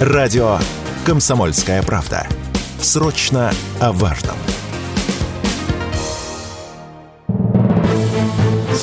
[0.00, 0.56] Радио
[1.04, 2.26] «Комсомольская правда».
[2.80, 4.36] Срочно о важном.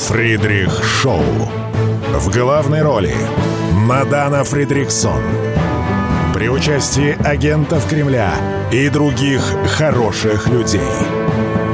[0.06, 1.24] Фридрих Шоу.
[2.14, 3.16] В главной роли
[3.72, 5.24] Мадана Фридриксон.
[6.36, 8.32] При участии агентов Кремля
[8.72, 9.42] и других
[9.76, 10.82] хороших людей.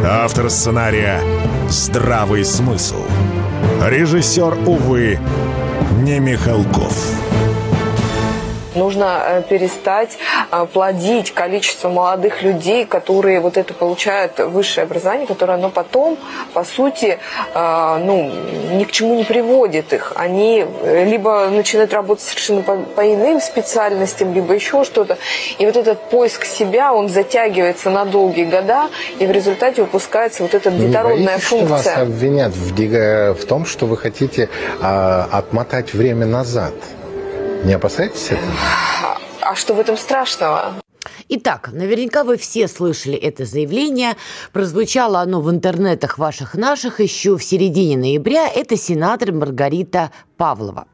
[0.06, 1.20] Автор сценария
[1.68, 3.04] «Здравый смысл».
[3.86, 5.20] Режиссер, увы,
[6.02, 7.23] не Михалков.
[8.76, 10.18] Нужно э, перестать
[10.52, 16.18] э, плодить количество молодых людей, которые вот это получают высшее образование, которое оно потом,
[16.54, 17.20] по сути,
[17.54, 18.32] э, ну,
[18.72, 20.14] ни к чему не приводит их.
[20.16, 25.18] Они либо начинают работать совершенно по, по иным специальностям, либо еще что-то.
[25.60, 30.54] И вот этот поиск себя, он затягивается на долгие года, и в результате упускается вот
[30.54, 31.80] эта детородная боитесь, функция.
[31.80, 34.50] что вас обвинят в, в том, что вы хотите
[34.82, 36.74] а, отмотать время назад?
[37.64, 38.52] Не опасаетесь этого?
[39.42, 40.74] А что в этом страшного?
[41.30, 44.18] Итак, наверняка вы все слышали это заявление.
[44.52, 48.50] Прозвучало оно в интернетах ваших наших еще в середине ноября.
[48.50, 50.88] Это сенатор Маргарита Павлова.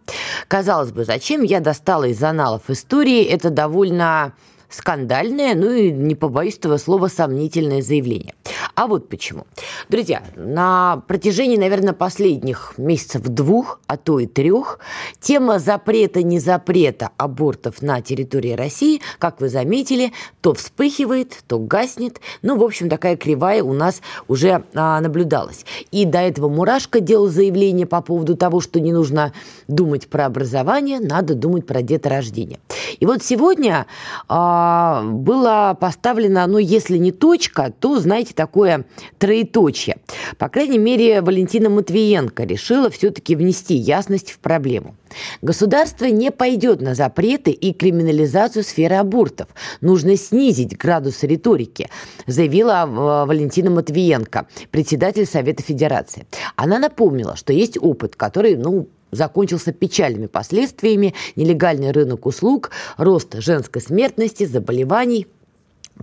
[0.48, 4.34] Казалось бы, зачем я достала из аналов истории это довольно
[4.70, 8.36] скандальное, ну и не побоюсь этого слова, сомнительное заявление.
[8.76, 9.46] А вот почему.
[9.90, 14.80] Друзья, на протяжении, наверное, последних месяцев двух, а то и трех,
[15.20, 22.22] тема запрета, не запрета абортов на территории России, как вы заметили, то вспыхивает, то гаснет.
[22.42, 25.66] Ну, в общем, такая кривая у нас уже а, наблюдалась.
[25.92, 29.34] И до этого Мурашко делал заявление по поводу того, что не нужно
[29.68, 32.60] думать про образование, надо думать про деторождение.
[33.00, 33.88] И вот сегодня
[34.28, 34.59] а,
[35.04, 38.86] было поставлено, ну, если не точка, то, знаете, такое
[39.18, 39.98] троеточие.
[40.38, 44.96] По крайней мере, Валентина Матвиенко решила все-таки внести ясность в проблему.
[45.42, 49.48] Государство не пойдет на запреты и криминализацию сферы абортов.
[49.82, 51.90] Нужно снизить градус риторики,
[52.28, 56.28] заявила а, Валентина Матвиенко, председатель Совета Федерации.
[56.56, 63.82] Она напомнила, что есть опыт, который, ну, закончился печальными последствиями, нелегальный рынок услуг, рост женской
[63.82, 65.28] смертности, заболеваний,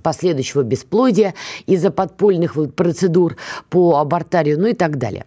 [0.02, 1.34] последующего бесплодия
[1.66, 3.36] из-за подпольных процедур
[3.70, 5.24] по абортарию, ну и так далее.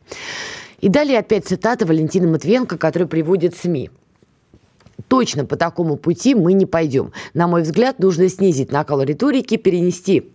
[0.81, 3.89] И далее опять цитата Валентины Матвенко, которую приводит СМИ.
[5.07, 7.11] Точно по такому пути мы не пойдем.
[7.33, 10.31] На мой взгляд, нужно снизить накал риторики, перенести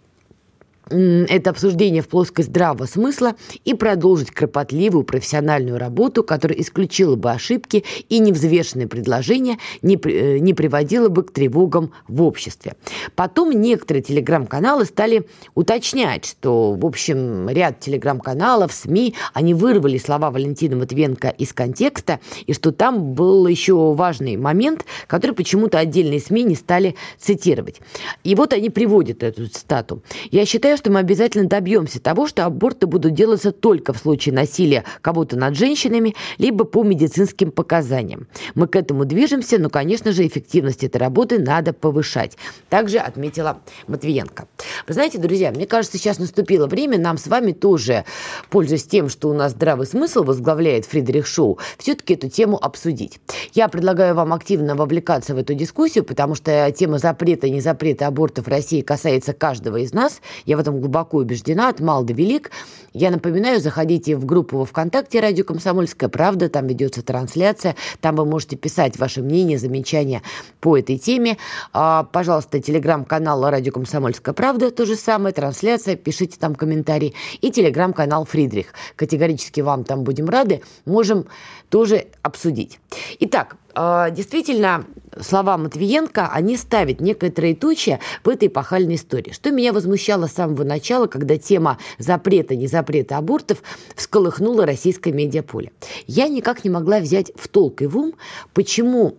[0.91, 3.35] это обсуждение в плоскость здравого смысла
[3.65, 10.53] и продолжить кропотливую профессиональную работу, которая исключила бы ошибки и невзвешенные предложения, не, э, не
[10.53, 12.75] приводила бы к тревогам в обществе.
[13.15, 20.77] Потом некоторые телеграм-каналы стали уточнять, что, в общем, ряд телеграм-каналов, СМИ, они вырвали слова Валентина
[20.77, 26.55] Матвенко из контекста, и что там был еще важный момент, который почему-то отдельные СМИ не
[26.55, 27.81] стали цитировать.
[28.23, 30.03] И вот они приводят эту цитату.
[30.31, 34.35] «Я считаю, считаю, что мы обязательно добьемся того, что аборты будут делаться только в случае
[34.35, 38.27] насилия кого-то над женщинами, либо по медицинским показаниям.
[38.55, 42.37] Мы к этому движемся, но, конечно же, эффективность этой работы надо повышать.
[42.69, 44.49] Также отметила Матвиенко.
[44.89, 48.05] Вы знаете, друзья, мне кажется, сейчас наступило время нам с вами тоже,
[48.51, 53.21] пользуясь тем, что у нас здравый смысл возглавляет Фридрих Шоу, все-таки эту тему обсудить.
[53.53, 58.07] Я предлагаю вам активно вовлекаться в эту дискуссию, потому что тема запрета и не запрета
[58.07, 60.21] абортов в России касается каждого из нас.
[60.47, 62.51] Я в этом глубоко убеждена, от мал до велик.
[62.93, 68.25] Я напоминаю, заходите в группу во ВКонтакте «Радио Комсомольская правда», там ведется трансляция, там вы
[68.25, 70.23] можете писать ваше мнение, замечания
[70.61, 71.37] по этой теме.
[71.73, 77.15] А, пожалуйста, телеграм-канал «Радио Комсомольская правда», то же самое, трансляция, пишите там комментарии.
[77.41, 78.73] И телеграм-канал «Фридрих».
[78.97, 81.27] Категорически вам там будем рады, можем
[81.69, 82.79] тоже обсудить.
[83.19, 84.85] Итак, а, действительно,
[85.21, 89.33] слова Матвиенко, они ставят некое троеточие в этой эпохальной истории.
[89.33, 93.63] Что меня возмущало с самого начала, когда тема запрета, не запрета абортов
[93.97, 95.73] всколыхнула российское медиаполе.
[96.07, 98.15] Я никак не могла взять в толк и в ум,
[98.53, 99.17] почему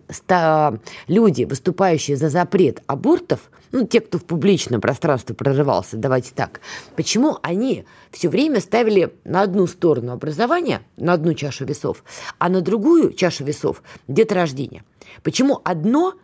[1.08, 6.62] люди, выступающие за запрет абортов, ну, те, кто в публичном пространстве прорывался, давайте так,
[6.96, 12.02] почему они все время ставили на одну сторону образования, на одну чашу весов,
[12.38, 14.82] а на другую чашу весов деторождение?
[15.22, 16.14] Почему одно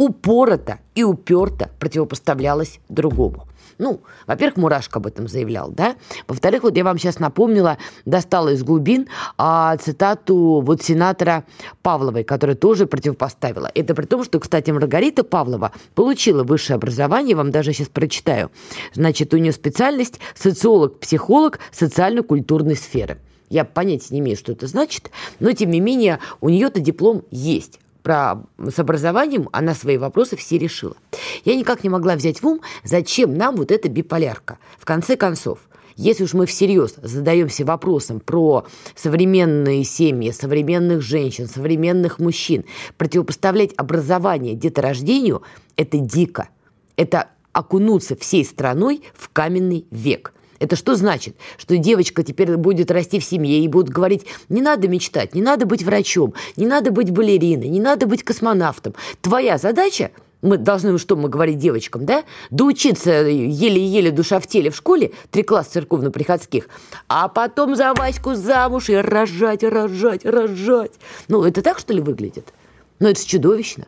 [0.00, 3.46] упорото и уперто противопоставлялось другому?
[3.76, 5.96] Ну, во-первых, Мурашко об этом заявлял, да?
[6.26, 7.76] Во-вторых, вот я вам сейчас напомнила,
[8.06, 11.44] достала из глубин а, цитату вот сенатора
[11.82, 13.70] Павловой, которая тоже противопоставила.
[13.74, 18.50] Это при том, что, кстати, Маргарита Павлова получила высшее образование, вам даже сейчас прочитаю.
[18.94, 23.18] Значит, у нее специальность социолог-психолог социально-культурной сферы.
[23.50, 25.10] Я понятия не имею, что это значит,
[25.40, 30.58] но тем не менее у нее-то диплом есть про, с образованием она свои вопросы все
[30.58, 30.96] решила.
[31.44, 34.58] Я никак не могла взять в ум, зачем нам вот эта биполярка.
[34.78, 35.58] В конце концов,
[35.96, 42.64] если уж мы всерьез задаемся вопросом про современные семьи, современных женщин, современных мужчин,
[42.96, 45.42] противопоставлять образование деторождению–
[45.76, 46.48] это дико.
[46.96, 51.36] Это окунуться всей страной в каменный век– это что значит?
[51.56, 55.66] Что девочка теперь будет расти в семье и будут говорить, не надо мечтать, не надо
[55.66, 58.94] быть врачом, не надо быть балериной, не надо быть космонавтом.
[59.22, 60.10] Твоя задача
[60.42, 62.24] мы должны, что мы говорить девочкам, да?
[62.50, 66.68] Доучиться еле-еле душа в теле в школе, три класса церковно-приходских,
[67.08, 70.92] а потом за Ваську замуж и рожать, рожать, рожать.
[71.28, 72.52] Ну, это так, что ли, выглядит?
[72.98, 73.86] Ну, это чудовищно.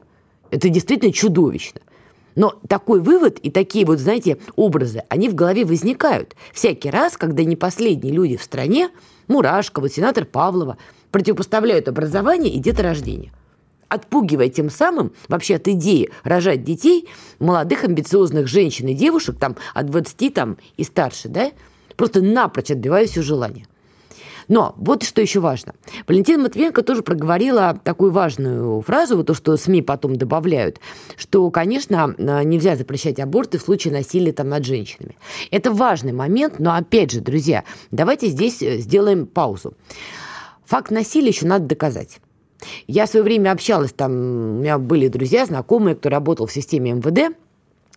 [0.51, 1.81] Это действительно чудовищно.
[2.35, 7.45] Но такой вывод и такие вот, знаете, образы, они в голове возникают всякий раз, когда
[7.45, 8.91] не последние люди в стране,
[9.29, 10.79] Мурашко, вот сенатор Павлова,
[11.11, 13.33] противопоставляют образование и деторождение
[13.93, 19.91] отпугивая тем самым вообще от идеи рожать детей молодых амбициозных женщин и девушек там от
[19.91, 21.53] 20 там и старше, да,
[21.97, 23.67] просто напрочь отбивая все желание.
[24.49, 25.75] Но вот что еще важно.
[26.07, 30.81] Валентина Матвиенко тоже проговорила такую важную фразу, вот то, что СМИ потом добавляют,
[31.17, 35.17] что, конечно, нельзя запрещать аборты в случае насилия там над женщинами.
[35.51, 39.75] Это важный момент, но опять же, друзья, давайте здесь э, сделаем паузу.
[40.67, 42.19] Факт насилия еще надо доказать.
[42.87, 46.93] Я в свое время общалась, там у меня были друзья, знакомые, кто работал в системе
[46.93, 47.37] МВД,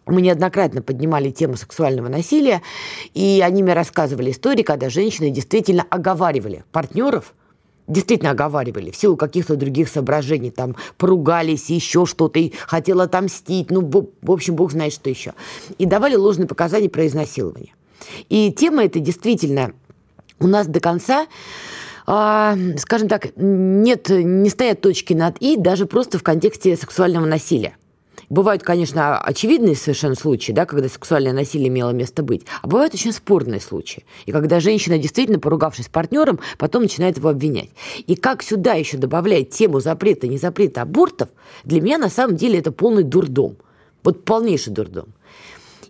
[0.06, 2.62] мы неоднократно поднимали тему сексуального насилия,
[3.14, 7.34] и они мне рассказывали истории, когда женщины действительно оговаривали партнеров,
[7.88, 13.82] действительно оговаривали в силу каких-то других соображений, там, поругались, еще что-то, и хотела отомстить, ну,
[14.22, 15.34] в общем, бог знает, что еще.
[15.78, 17.74] И давали ложные показания про изнасилование.
[18.30, 19.74] И тема эта действительно
[20.40, 21.28] у нас до конца
[22.08, 27.76] а, скажем так, нет, не стоят точки над «и» даже просто в контексте сексуального насилия.
[28.30, 33.12] Бывают, конечно, очевидные совершенно случаи, да, когда сексуальное насилие имело место быть, а бывают очень
[33.12, 34.04] спорные случаи.
[34.26, 37.70] И когда женщина, действительно поругавшись с партнером, потом начинает его обвинять.
[38.08, 41.30] И как сюда еще добавляет тему запрета, не запрета абортов,
[41.64, 43.58] для меня на самом деле это полный дурдом.
[44.04, 45.08] Вот полнейший дурдом.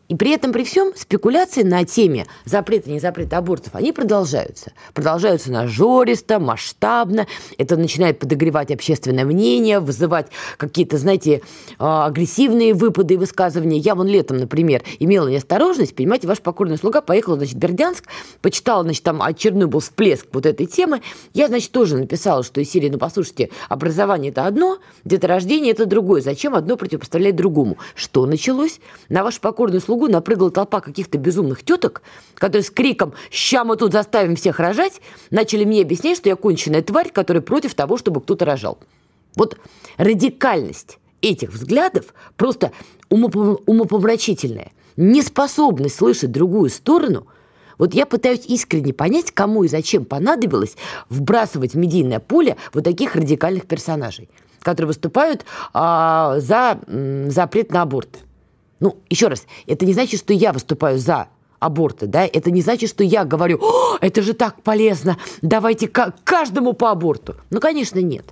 [0.07, 4.71] И при этом, при всем, спекуляции на теме запрета, не запрета абортов, они продолжаются.
[4.93, 7.25] Продолжаются нажористо, масштабно.
[7.57, 11.41] Это начинает подогревать общественное мнение, вызывать какие-то, знаете,
[11.79, 13.79] а, агрессивные выпады и высказывания.
[13.79, 18.05] Я вон летом, например, имела неосторожность, понимаете, ваш покорный слуга поехала, значит, в Бердянск,
[18.41, 21.01] почитала, значит, там очередной был всплеск вот этой темы.
[21.33, 26.21] Я, значит, тоже написала, что из серии, ну, послушайте, образование– это одно, деторождение– это другое.
[26.21, 27.77] Зачем одно противопоставлять другому?
[27.95, 28.79] Что началось?
[29.09, 32.01] На ваш покорный слуга слугу напрыгала толпа каких-то безумных теток,
[32.35, 35.01] которые с криком «Ща мы тут заставим всех рожать!»
[35.31, 38.77] начали мне объяснять, что я конченая тварь, которая против того, чтобы кто-то рожал.
[39.37, 39.57] Вот
[39.97, 42.71] радикальность этих взглядов просто
[43.09, 44.71] умопомрачительная.
[44.97, 47.27] Неспособность слышать другую сторону–
[47.77, 50.77] вот я пытаюсь искренне понять, кому и зачем понадобилось
[51.09, 54.29] вбрасывать в медийное поле вот таких радикальных персонажей,
[54.61, 55.43] которые выступают
[55.73, 56.79] а, за
[57.27, 58.19] запрет на аборт.
[58.79, 61.27] Ну, еще раз, это не значит, что я выступаю за
[61.59, 66.73] аборты, да, это не значит, что я говорю, О, это же так полезно, давайте каждому
[66.73, 67.35] по аборту.
[67.49, 68.25] Ну, конечно, нет.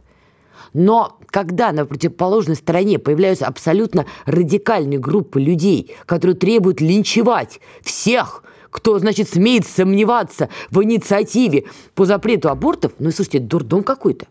[0.73, 8.97] Но когда на противоположной стороне появляются абсолютно радикальные группы людей, которые требуют линчевать всех, кто,
[8.97, 14.25] значит, смеет сомневаться в инициативе по запрету абортов, ну, слушайте, дурдом какой-то.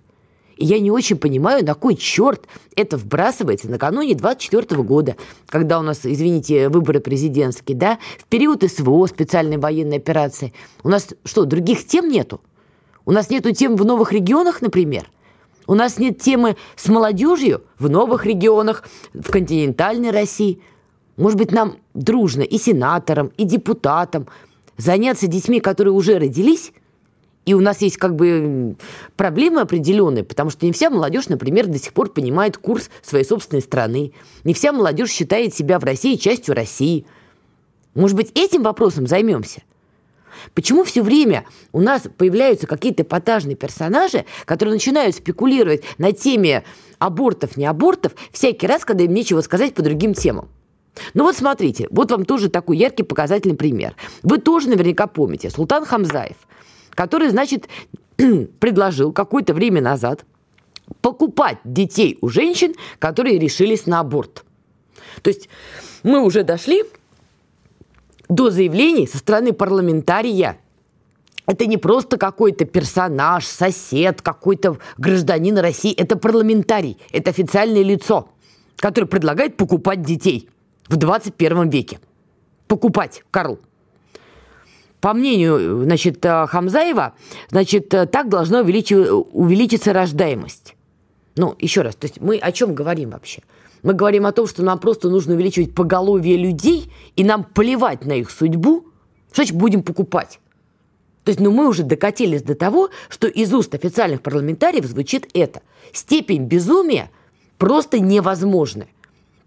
[0.62, 5.16] Я не очень понимаю, на кой черт это вбрасывается накануне 24 года,
[5.48, 10.52] когда у нас, извините, выборы президентские, да, в период СВО, специальной военной операции.
[10.84, 12.40] У нас что, других тем нету?
[13.04, 15.10] У нас нету тем в новых регионах, например?
[15.66, 20.62] У нас нет темы с молодежью в новых регионах, в континентальной России.
[21.16, 24.28] Может быть, нам дружно и сенаторам, и депутатам
[24.76, 26.72] заняться детьми, которые уже родились,
[27.44, 28.76] и у нас есть как бы
[29.16, 33.62] проблемы определенные, потому что не вся молодежь, например, до сих пор понимает курс своей собственной
[33.62, 34.12] страны.
[34.44, 37.04] Не вся молодежь считает себя в России частью России.
[37.94, 39.62] Может быть, этим вопросом займемся?
[40.54, 46.64] Почему все время у нас появляются какие-то эпатажные персонажи, которые начинают спекулировать на теме
[46.98, 50.48] абортов, не абортов, всякий раз, когда им нечего сказать по другим темам?
[51.14, 53.94] Ну вот смотрите, вот вам тоже такой яркий показательный пример.
[54.22, 56.36] Вы тоже наверняка помните, Султан Хамзаев–
[56.94, 57.68] который, значит,
[58.60, 60.24] предложил какое-то время назад
[61.00, 64.44] покупать детей у женщин, которые решились на аборт.
[65.22, 65.48] То есть
[66.02, 66.84] мы уже дошли
[68.28, 70.58] до заявлений со стороны парламентария,
[71.44, 75.92] Это не просто какой-то персонаж, сосед, какой-то гражданин России.
[75.92, 78.28] Это парламентарий, это официальное лицо,
[78.76, 80.48] которое предлагает покупать детей
[80.88, 81.98] в 21 веке.
[82.68, 83.58] Покупать, Карл.
[85.02, 87.14] По мнению значит, э, Хамзаева,
[87.50, 90.76] значит, э, так должна увеличиться рождаемость.
[91.34, 93.42] Ну, еще раз, то есть мы о чем говорим вообще?
[93.82, 98.12] Мы говорим о том, что нам просто нужно увеличивать поголовье людей, и нам плевать на
[98.12, 98.86] их судьбу,
[99.32, 100.38] что значит будем покупать.
[101.24, 105.62] То есть, ну, мы уже докатились до того, что из уст официальных парламентариев звучит это.
[105.92, 107.10] Степень безумия
[107.58, 108.86] просто невозможна.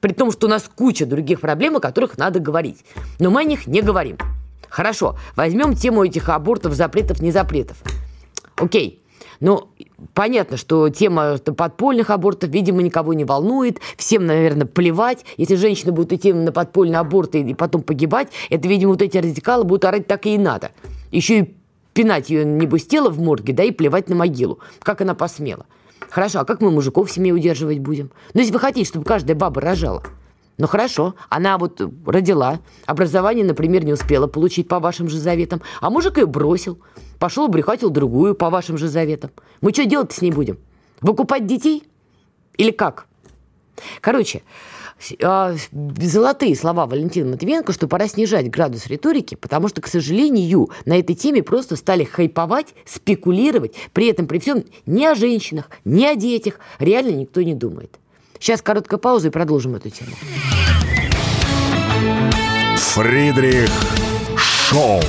[0.02, 2.84] При том, что у нас куча других проблем, о которых надо говорить.
[3.20, 4.18] Но мы о них не говорим.
[4.70, 7.78] Хорошо, возьмем тему этих абортов, запретов, не запретов.
[8.56, 9.02] Окей.
[9.42, 9.70] Ну,
[10.14, 13.80] понятно, что тема подпольных абортов, видимо, никого не волнует.
[13.98, 15.26] Всем, наверное, плевать.
[15.38, 19.66] Если женщина будет идти на подпольные аборты и потом погибать, это, видимо, вот эти радикалы
[19.66, 20.72] будут орать так и надо.
[21.12, 21.56] Еще и
[21.94, 24.60] пинать ее, небось, тело в морге, да, и плевать на могилу.
[24.80, 25.66] Как она посмела.
[26.10, 28.12] Хорошо, а как мы мужиков в семье удерживать будем?
[28.34, 30.04] Ну, если вы хотите, чтобы каждая баба рожала.
[30.58, 35.90] Ну хорошо, она вот родила, образование, например, не успела получить по вашим же заветам, а
[35.90, 36.80] мужик ее бросил,
[37.20, 39.32] пошел брехатил другую по вашим же заветам.
[39.60, 40.58] Мы что делать с ней будем?
[41.02, 41.84] Выкупать детей?
[42.58, 43.08] Или как?
[44.00, 44.44] Короче,
[45.22, 50.98] а, золотые слова Валентина Матвиенко, что пора снижать градус риторики, потому что, к сожалению, на
[50.98, 56.16] этой теме просто стали хайповать, спекулировать, при этом при всем ни о женщинах, ни о
[56.16, 58.00] детях реально никто не думает.
[58.46, 60.12] Сейчас короткая пауза и продолжим эту тему.
[62.78, 63.72] Фридрих
[64.38, 65.02] Шоу.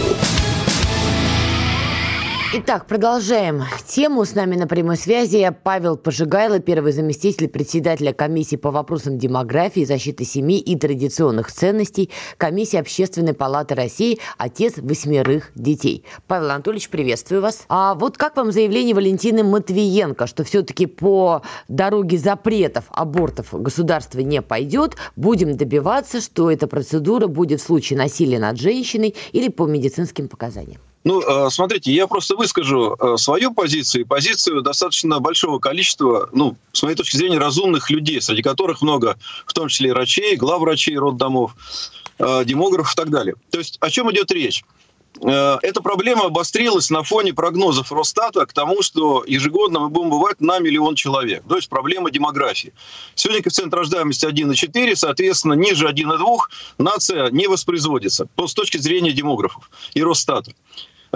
[2.55, 4.25] Итак, продолжаем тему.
[4.25, 10.25] С нами на прямой связи Павел Пожигайло, первый заместитель председателя комиссии по вопросам демографии, защиты
[10.25, 16.05] семьи и традиционных ценностей комиссии Общественной палаты России, отец восьмерых детей.
[16.29, 17.65] Павел Анатольевич, приветствую вас.
[17.69, 24.41] А вот как вам заявление Валентины Матвиенко, что все-таки по дороге запретов абортов государство не
[24.41, 30.29] пойдет, будем добиваться, что эта процедура будет в случае насилия над женщиной или по медицинским
[30.29, 30.81] показаниям?
[31.07, 36.57] Ну, э, смотрите, я просто выскажу э, свою позицию и позицию достаточно большого количества, ну,
[36.73, 40.99] с моей точки зрения, разумных людей, среди которых много, в том числе и врачей, главврачей
[40.99, 41.55] роддомов,
[42.19, 43.37] э, демографов и так далее.
[43.53, 44.65] То есть о чем идет речь?
[45.23, 50.59] Эта проблема обострилась на фоне прогнозов Росстата к тому, что ежегодно мы будем бывать на
[50.59, 51.43] миллион человек.
[51.49, 52.75] То есть проблема демографии.
[53.15, 56.37] Сегодня коэффициент рождаемости 1,4, соответственно, ниже 1,2
[56.77, 60.53] нация не воспроизводится с точки зрения демографов и Росстата.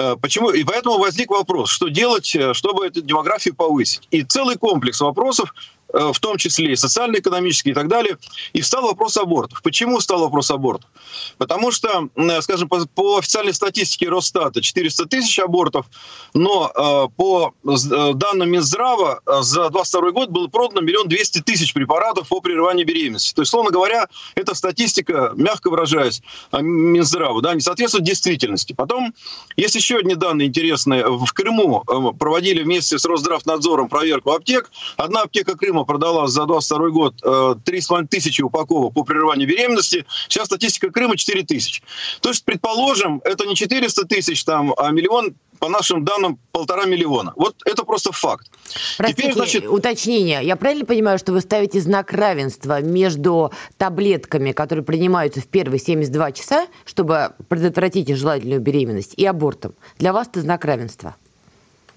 [0.00, 0.50] Э, почему?
[0.50, 4.08] И поэтому возник вопрос, что делать, э, чтобы эту демографию повысить.
[4.10, 5.54] И целый комплекс вопросов
[5.92, 8.16] в том числе и социально-экономические и так далее.
[8.52, 9.62] И встал вопрос абортов.
[9.62, 10.90] Почему встал вопрос абортов?
[11.38, 15.86] Потому что, э, скажем, по, по официальной статистике Росстата 400 тысяч абортов,
[16.34, 22.28] но э, по э, данным Минздрава за 22 год было продано миллион двести тысяч препаратов
[22.28, 23.34] по прерыванию беременности.
[23.34, 28.72] То есть, словно говоря, эта статистика, мягко выражаясь, Минздрава, да, не соответствует действительности.
[28.72, 29.14] Потом
[29.56, 31.06] есть еще одни данные интересные.
[31.06, 31.84] В Крыму
[32.18, 34.70] проводили вместе с Росздравнадзором проверку аптек.
[34.96, 40.04] Одна аптека Крыма Крыма продала за 22 год 3,5 э, тысячи упаковок по прерыванию беременности.
[40.28, 41.82] Сейчас статистика Крыма 4 тысячи.
[42.20, 47.32] То есть, предположим, это не 400 тысяч, там, а миллион по нашим данным, полтора миллиона.
[47.36, 48.50] Вот это просто факт.
[48.96, 49.68] Простите, Теперь, значит...
[49.68, 50.40] уточнение.
[50.42, 56.32] Я правильно понимаю, что вы ставите знак равенства между таблетками, которые принимаются в первые 72
[56.32, 59.74] часа, чтобы предотвратить нежелательную беременность, и абортом?
[59.98, 61.14] Для вас это знак равенства?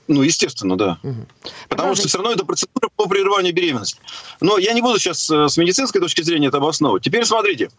[0.08, 0.98] Ну, естественно, да.
[1.04, 1.26] Угу.
[1.70, 4.00] Потому что все равно это процедура по прерыванию беременности.
[4.42, 7.04] Но я не буду сейчас э, с медицинской точки зрения это обосновывать.
[7.04, 7.70] Теперь смотрите.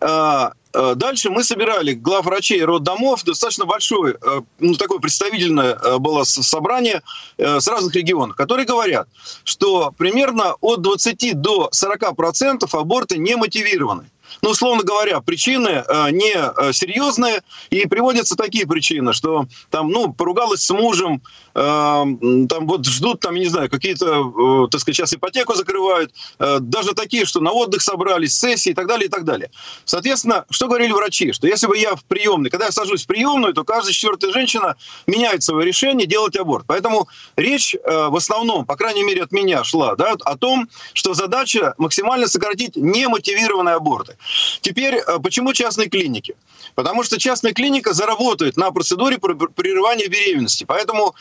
[0.00, 6.22] А, а, дальше мы собирали главврачей роддомов, достаточно большое, э, ну, такое представительное э, было
[6.24, 7.02] собрание
[7.36, 9.08] с разных регионов, которые говорят,
[9.44, 14.08] что примерно от 20 до 40 процентов аборты не мотивированы
[14.42, 20.12] ну, условно говоря, причины э, не э, серьезные, и приводятся такие причины, что там, ну,
[20.12, 24.96] поругалась с мужем, э, там вот ждут, там, я не знаю, какие-то, э, так сказать,
[24.96, 29.10] сейчас ипотеку закрывают, э, даже такие, что на отдых собрались, сессии и так далее, и
[29.10, 29.50] так далее.
[29.84, 31.32] Соответственно, что говорили врачи?
[31.32, 34.76] Что если бы я в приемной, когда я сажусь в приемную, то каждая четвертая женщина
[35.06, 36.64] меняет свое решение делать аборт.
[36.68, 41.14] Поэтому речь э, в основном, по крайней мере, от меня шла, да, о том, что
[41.14, 44.16] задача максимально сократить немотивированные аборты.
[44.60, 46.36] Теперь, почему частные клиники?
[46.74, 50.64] Потому что частная клиника заработает на процедуре прерывания беременности.
[50.64, 51.14] Поэтому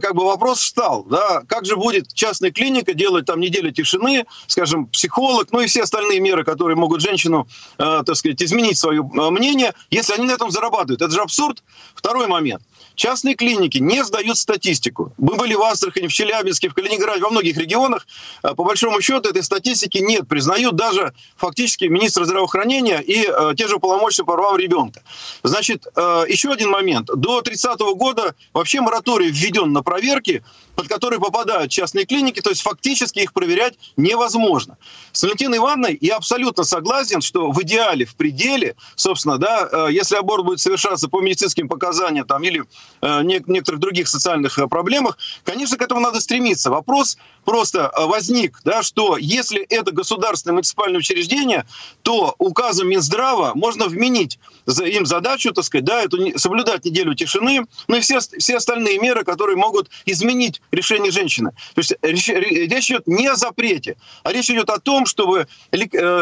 [0.00, 4.86] как бы вопрос встал, да, как же будет частная клиника делать там неделю тишины, скажем,
[4.86, 7.46] психолог, ну и все остальные меры, которые могут женщину,
[7.78, 11.02] э, так сказать, изменить свое мнение, если они на этом зарабатывают.
[11.02, 11.62] Это же абсурд.
[11.94, 12.62] Второй момент.
[12.94, 15.12] Частные клиники не сдают статистику.
[15.18, 18.06] Мы были в Астрахани, в Челябинске, в Калининграде, во многих регионах.
[18.42, 20.28] По большому счету этой статистики нет.
[20.28, 25.02] Признают даже фактически министр здравоохранения и э, те же полномочия по правам ребенка.
[25.42, 27.06] Значит, э, еще один момент.
[27.06, 30.42] До 30 года вообще мораторий введен на проверки,
[30.74, 34.78] под которые попадают частные клиники, то есть фактически их проверять невозможно.
[35.12, 40.16] С Валентиной Ивановной я абсолютно согласен, что в идеале, в пределе, собственно, да, э, если
[40.16, 42.64] аборт будет совершаться по медицинским показаниям там, или
[43.02, 46.70] э, некоторых других социальных э, проблемах, конечно, к этому надо стремиться.
[46.70, 51.66] Вопрос просто э, возник, да, что если это государственное муниципальное учреждение,
[52.02, 57.96] то указом Минздрава можно вменить им задачу, так сказать, да, эту, соблюдать неделю тишины, ну
[57.96, 61.50] и все, все остальные меры, которые могут изменить решение женщины.
[61.74, 65.76] То есть речь, речь идет не о запрете, а речь идет о том, чтобы э,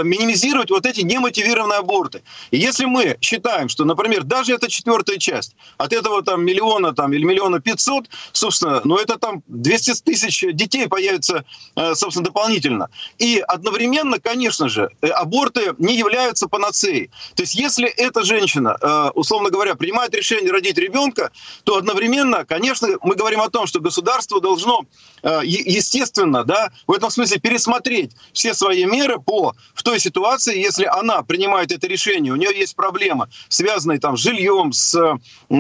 [0.05, 2.23] минимизировать вот эти немотивированные аборты.
[2.51, 7.13] И если мы считаем, что, например, даже эта четвертая часть, от этого там миллиона там,
[7.13, 11.45] или миллиона пятьсот, собственно, ну это там 200 тысяч детей появится,
[11.77, 12.89] э, собственно, дополнительно.
[13.19, 17.11] И одновременно, конечно же, э, аборты не являются панацеей.
[17.35, 18.77] То есть если эта женщина,
[19.15, 21.31] условно говоря, принимает решение родить ребенка,
[21.65, 24.85] то одновременно, конечно, мы говорим о том, что государство должно,
[25.23, 30.85] э, естественно, да, в этом смысле пересмотреть все свои меры по в той ситуации, если
[30.85, 35.19] она принимает это решение, у нее есть проблемы, связанные там с жильем, с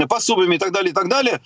[0.09, 1.40] пособиями и так далее, и так далее,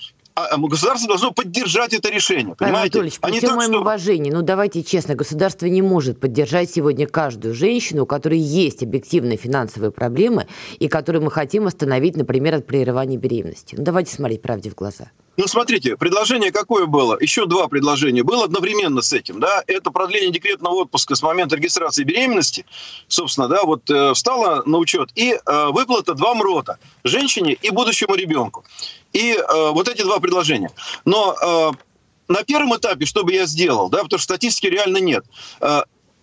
[0.59, 2.55] государство должно поддержать это решение.
[2.59, 3.81] Павел Анатольевич, при всем моем что...
[3.81, 9.39] уважении, ну давайте честно, государство не может поддержать сегодня каждую женщину, у которой есть объективные
[9.39, 10.47] финансовые проблемы
[10.79, 13.75] и которую мы хотим остановить, например, от прерывания беременности.
[13.77, 15.11] Ну давайте смотреть правде в глаза.
[15.37, 17.19] Ну, смотрите, предложение какое было?
[17.21, 18.23] Еще два предложения.
[18.23, 22.65] Было одновременно с этим, да, это продление декретного отпуска с момента регистрации беременности,
[23.07, 28.15] собственно, да, вот э, встала на учет, и э, выплата два МРОТа, женщине и будущему
[28.15, 28.65] ребенку.
[29.17, 30.71] И э, вот эти два предложения.
[31.07, 31.73] Но э,
[32.29, 35.25] на первом этапе, что бы я сделал, да, потому что статистики реально нет,
[35.61, 35.81] э,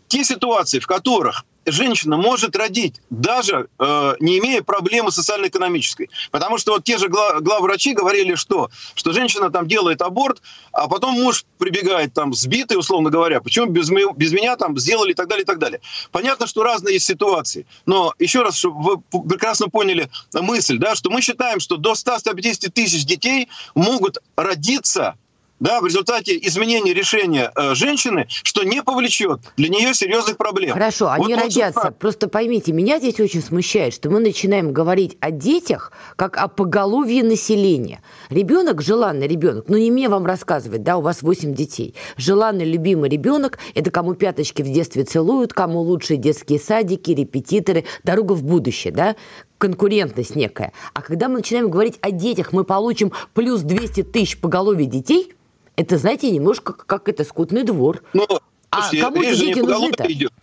[0.09, 6.09] те ситуации, в которых женщина может родить, даже э, не имея проблемы социально-экономической.
[6.31, 10.87] Потому что вот те же глав, главврачи говорили, что, что женщина там делает аборт, а
[10.87, 15.27] потом муж прибегает там сбитый, условно говоря, почему без, без меня там сделали и так
[15.27, 15.81] далее, и так далее.
[16.11, 17.65] Понятно, что разные есть ситуации.
[17.85, 22.71] Но еще раз, чтобы вы прекрасно поняли мысль, да, что мы считаем, что до 100-150
[22.71, 25.15] тысяч детей могут родиться
[25.63, 30.73] да, в результате изменения решения э, женщины, что не повлечет для нее серьезных проблем.
[30.73, 31.79] Хорошо, они вот родятся.
[31.79, 31.91] Сюда...
[31.91, 37.23] Просто поймите, меня здесь очень смущает, что мы начинаем говорить о детях как о поголовье
[37.23, 38.01] населения.
[38.29, 41.95] Ребенок, желанный ребенок, ну не мне вам рассказывать, да, у вас 8 детей.
[42.17, 48.33] Желанный, любимый ребенок– это кому пяточки в детстве целуют, кому лучшие детские садики, репетиторы, дорога
[48.33, 49.15] в будущее, да,
[49.59, 50.73] конкурентность некая.
[50.93, 55.33] А когда мы начинаем говорить о детях, мы получим плюс 200 тысяч поголовья детей–
[55.75, 58.03] это, знаете, немножко как это скотный двор.
[58.13, 60.11] Но, ну, а кому дети нужны-то?
[60.11, 60.33] Идет.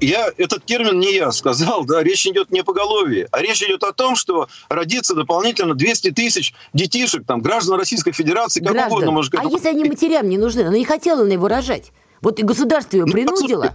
[0.00, 3.82] Я, этот термин не я сказал, да, речь идет не по голове, а речь идет
[3.82, 8.92] о том, что родится дополнительно 200 тысяч детишек, там, граждан Российской Федерации, как граждан.
[8.92, 9.34] угодно может.
[9.34, 11.90] А если они матерям не нужны, она не хотела на его рожать,
[12.20, 13.74] вот и государство ее ну, принудило.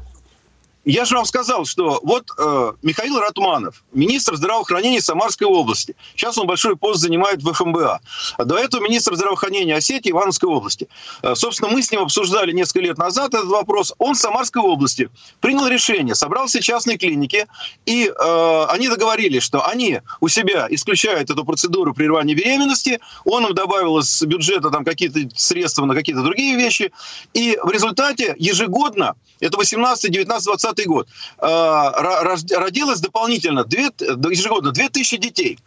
[0.86, 5.96] Я же вам сказал, что вот э, Михаил Ратманов, министр здравоохранения Самарской области.
[6.16, 8.02] Сейчас он большой пост занимает в ФМБА.
[8.38, 10.90] А до этого министр здравоохранения Осетии Ивановской области.
[11.22, 13.94] Э, собственно, мы с ним обсуждали несколько лет назад этот вопрос.
[13.98, 17.48] Он в Самарской области принял решение, собрал все частные клиники,
[17.86, 23.54] и э, они договорились, что они у себя исключают эту процедуру прерывания беременности, он им
[23.54, 26.92] добавил из бюджета там какие-то средства на какие-то другие вещи,
[27.34, 31.08] и в результате ежегодно, это 18, 19, 20 2020 год,
[31.40, 35.60] э, родилось дополнительно 2, ежегодно 2000 детей.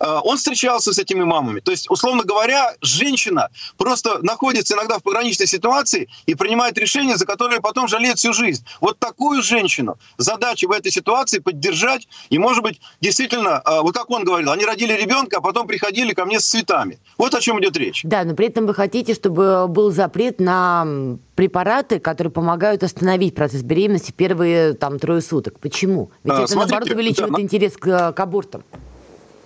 [0.00, 1.60] Э, он встречался с этими мамами.
[1.60, 7.26] То есть, условно говоря, женщина просто находится иногда в пограничной ситуации и принимает решение, за
[7.26, 8.64] которое потом жалеет всю жизнь.
[8.80, 12.08] Вот такую женщину задача в этой ситуации поддержать.
[12.30, 16.12] И, может быть, действительно, э, вот как он говорил, они родили ребенка, а потом приходили
[16.12, 16.98] ко мне с цветами.
[17.18, 18.00] Вот о чем идет речь.
[18.04, 23.62] Да, но при этом вы хотите, чтобы был запрет на препараты, которые помогают остановить процесс
[23.62, 25.58] беременности первые там трое суток.
[25.58, 26.10] Почему?
[26.22, 28.62] Ведь а, это, смотрите, наоборот, увеличивает да, интерес к, к абортам.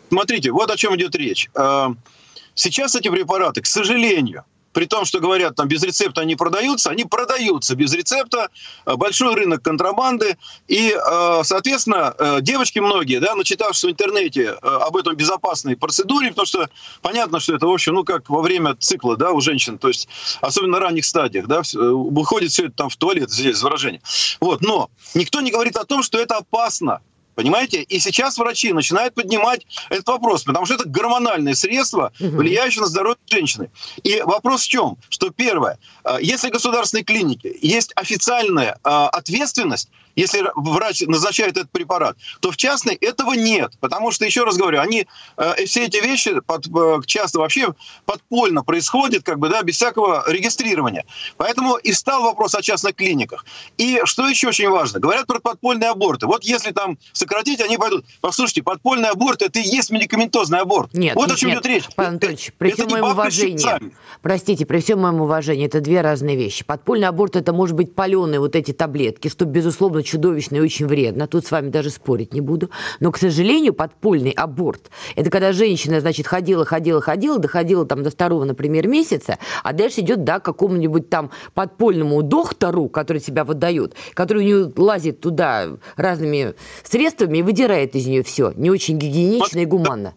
[0.09, 1.51] Смотрите, вот о чем идет речь.
[1.55, 1.93] А,
[2.55, 4.45] сейчас эти препараты, к сожалению,
[4.79, 8.49] при том, что говорят, там без рецепта они продаются, они продаются без рецепта,
[8.87, 10.39] э, большой рынок контрабанды,
[10.69, 16.47] и, э, соответственно, э, девочки многие, да, начитавшись в интернете об этом безопасной процедуре, потому
[16.47, 16.69] что
[17.03, 20.09] понятно, что это, в общем, ну, как во время цикла, да, у женщин, то есть,
[20.43, 24.01] особенно на ранних стадиях, да, выходит все это там в туалет, здесь выражение.
[24.39, 27.01] Вот, но никто не говорит о том, что это опасно,
[27.39, 27.83] Понимаете?
[27.83, 33.17] И сейчас врачи начинают поднимать этот вопрос, потому что это гормональное средство, влияющее на здоровье
[33.31, 33.71] женщины.
[34.03, 34.97] И вопрос в чем?
[35.09, 41.71] Что первое, э, если в государственной клинике есть официальная э, ответственность, если врач назначает этот
[41.71, 43.73] препарат, то в частной этого нет.
[43.81, 47.69] Потому что, еще раз говорю, они, э, все эти вещи под, э, часто вообще
[48.05, 51.05] подпольно происходят, как бы, да, без всякого регистрирования.
[51.37, 53.45] Поэтому и стал вопрос о частных клиниках.
[53.77, 54.99] И что еще очень важно?
[54.99, 56.27] Говорят про подпольные аборты.
[56.27, 58.05] Вот если там сократить, они пойдут.
[58.21, 60.93] Послушайте, подпольный аборт– это и есть медикаментозный аборт.
[60.95, 61.59] Нет, вот нет, о чем нет.
[61.59, 61.85] идет речь.
[61.95, 66.65] Павел Анатольевич, при всем моем уважении, простите, при всем моем уважении, это две разные вещи.
[66.65, 71.27] Подпольный аборт– это может быть паленые вот эти таблетки, что, безусловно, чудовищно и очень вредно.
[71.27, 72.71] Тут с вами даже спорить не буду.
[73.01, 78.11] Но, к сожалению, подпольный аборт– это когда женщина, значит, ходила, ходила, ходила, доходила там до
[78.11, 83.95] второго, например, месяца, а дальше идет, да, к какому-нибудь там подпольному доктору, который себя выдает,
[84.15, 88.53] который у нее лазит туда разными средствами и выдирает из нее все.
[88.57, 90.15] Не очень гигиенично и гуманно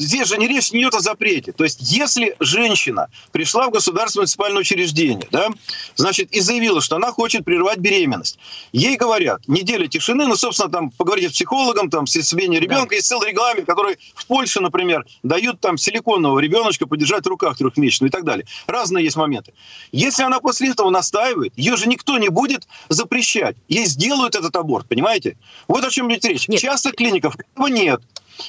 [0.00, 1.52] здесь же не речь не идет о запрете.
[1.52, 5.48] То есть, если женщина пришла в государственное муниципальное учреждение, да,
[5.94, 8.38] значит, и заявила, что она хочет прервать беременность,
[8.72, 12.96] ей говорят, неделя тишины, ну, собственно, там, поговорите с психологом, там, с исследованием ребенка, да.
[12.96, 18.08] есть целый регламент, который в Польше, например, дают там силиконового ребеночка подержать в руках трехмесячного
[18.08, 18.46] и так далее.
[18.66, 19.52] Разные есть моменты.
[19.92, 23.56] Если она после этого настаивает, ее же никто не будет запрещать.
[23.68, 25.36] Ей сделают этот аборт, понимаете?
[25.68, 26.48] Вот о чем идет речь.
[26.48, 26.60] Нет.
[26.60, 28.00] Часто клиников этого нет.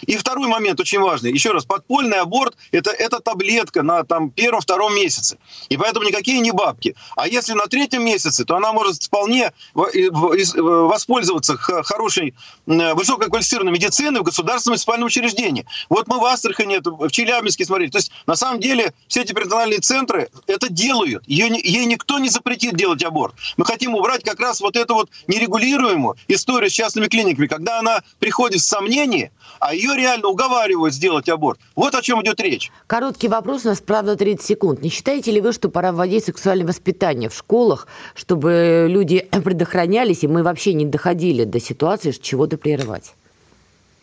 [0.01, 1.31] И второй момент очень важный.
[1.31, 5.37] Еще раз, подпольный аборт это,– это таблетка на там, первом-втором месяце.
[5.69, 6.95] И поэтому никакие не бабки.
[7.15, 14.73] А если на третьем месяце, то она может вполне воспользоваться хорошей, высококвалифицированной медициной в государственном
[14.73, 15.65] муниципальном учреждении.
[15.89, 17.89] Вот мы в Астрахани, в Челябинске смотрели.
[17.89, 21.27] То есть, на самом деле, все эти перинатальные центры это делают.
[21.27, 23.35] Ее, ей никто не запретит делать аборт.
[23.57, 28.01] Мы хотим убрать как раз вот эту вот нерегулируемую историю с частными клиниками, когда она
[28.19, 31.59] приходит в сомнение, а ее реально уговаривают сделать аборт.
[31.75, 32.71] Вот о чем идет речь.
[32.87, 34.81] Короткий вопрос, у нас, правда, 30 секунд.
[34.81, 40.27] Не считаете ли вы, что пора вводить сексуальное воспитание в школах, чтобы люди предохранялись, и
[40.27, 43.13] мы вообще не доходили до ситуации чего-то прерывать?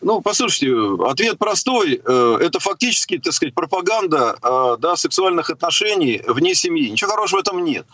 [0.01, 0.73] Ну, послушайте,
[1.05, 2.01] ответ простой.
[2.05, 6.89] Э, это фактически, так сказать, пропаганда э, да, сексуальных отношений вне семьи.
[6.89, 7.85] Ничего хорошего в этом нет.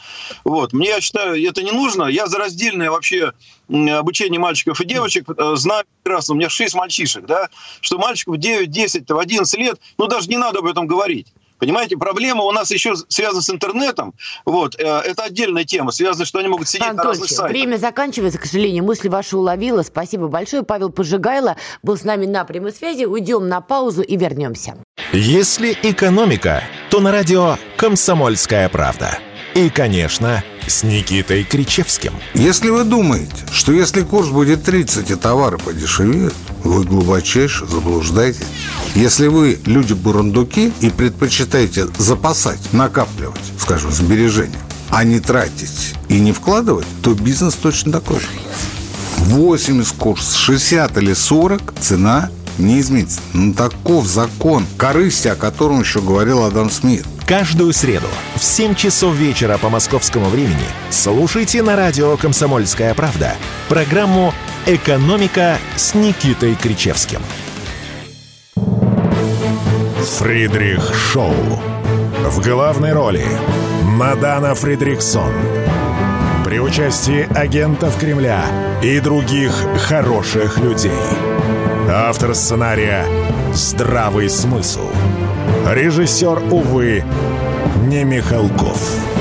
[0.43, 0.71] Вот.
[0.71, 2.03] Мне, я считаю, это не нужно.
[2.03, 3.33] Я за раздельное вообще
[3.67, 6.35] обучение мальчиков и девочек э, знаю прекрасно.
[6.35, 7.49] У меня шесть мальчишек, да,
[7.81, 11.27] что мальчиков 9, 10, 11 лет, ну, даже не надо об этом говорить.
[11.59, 14.13] Понимаете, проблема у нас еще связана с интернетом.
[14.45, 17.51] Вот, э, это отдельная тема, связана, что они могут сидеть Антонович, на разных сайтах.
[17.51, 18.83] время заканчивается, к сожалению.
[18.83, 19.81] Мысли ваши уловила.
[19.83, 20.63] Спасибо большое.
[20.63, 23.05] Павел Пожигайло был с нами на прямой связи.
[23.05, 24.77] Уйдем на паузу и вернемся.
[25.13, 29.17] Если экономика, то на радио «Комсомольская правда».
[29.53, 32.13] И, конечно, с Никитой Кричевским.
[32.33, 38.45] Если вы думаете, что если курс будет 30 и товары подешевеют, вы глубочайше заблуждаетесь.
[38.95, 46.87] Если вы люди-бурундуки и предпочитаете запасать, накапливать, скажем, сбережения, а не тратить и не вкладывать,
[47.03, 48.27] то бизнес точно такой же.
[49.17, 53.21] 80 курс, 60 или 40 цена не изменится.
[53.33, 57.05] Ну, таков закон корысти, о котором еще говорил Адам Смит.
[57.25, 63.33] Каждую среду в 7 часов вечера по московскому времени слушайте на радио «Комсомольская правда»
[63.67, 64.33] программу
[64.67, 67.19] «Экономика» с Никитой Кричевским.
[70.19, 71.33] Фридрих Шоу.
[72.23, 73.25] В главной роли
[73.83, 75.31] Мадана Фридриксон.
[76.43, 78.45] При участии агентов Кремля
[78.83, 80.91] и других хороших людей.
[81.87, 83.05] Автор сценария
[83.53, 84.89] «Здравый смысл».
[85.69, 87.03] Режиссер, увы,
[87.87, 89.14] не Михалков.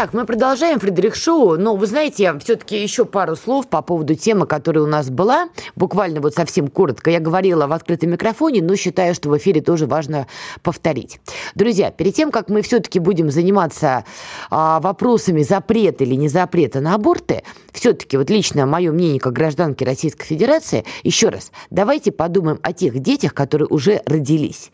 [0.00, 4.46] Итак, мы продолжаем Фредерик Шоу, но вы знаете, все-таки еще пару слов по поводу темы,
[4.46, 7.10] которая у нас была, буквально вот совсем коротко.
[7.10, 10.26] Я говорила в открытом микрофоне, но считаю, что в эфире тоже важно
[10.62, 11.20] повторить.
[11.54, 14.06] Друзья, перед тем, как мы все-таки будем заниматься
[14.48, 19.84] а, вопросами запрета или не запрета на аборты, все-таки вот лично мое мнение как гражданки
[19.84, 24.70] Российской Федерации, еще раз, давайте подумаем о тех детях, которые уже родились,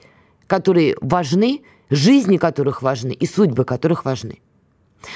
[0.47, 4.39] которые важны, жизни которых важны и судьбы которых важны.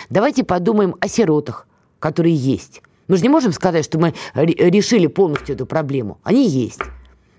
[0.08, 1.66] Давайте подумаем о сиротах,
[1.98, 2.82] которые есть.
[3.08, 6.18] Мы же не можем сказать, что мы решили полностью эту проблему.
[6.22, 6.80] Они есть.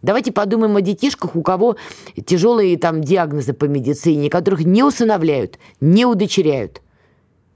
[0.02, 1.78] Давайте подумаем о детишках, у кого
[2.26, 6.82] тяжелые там диагнозы по медицине, которых не усыновляют, не удочеряют.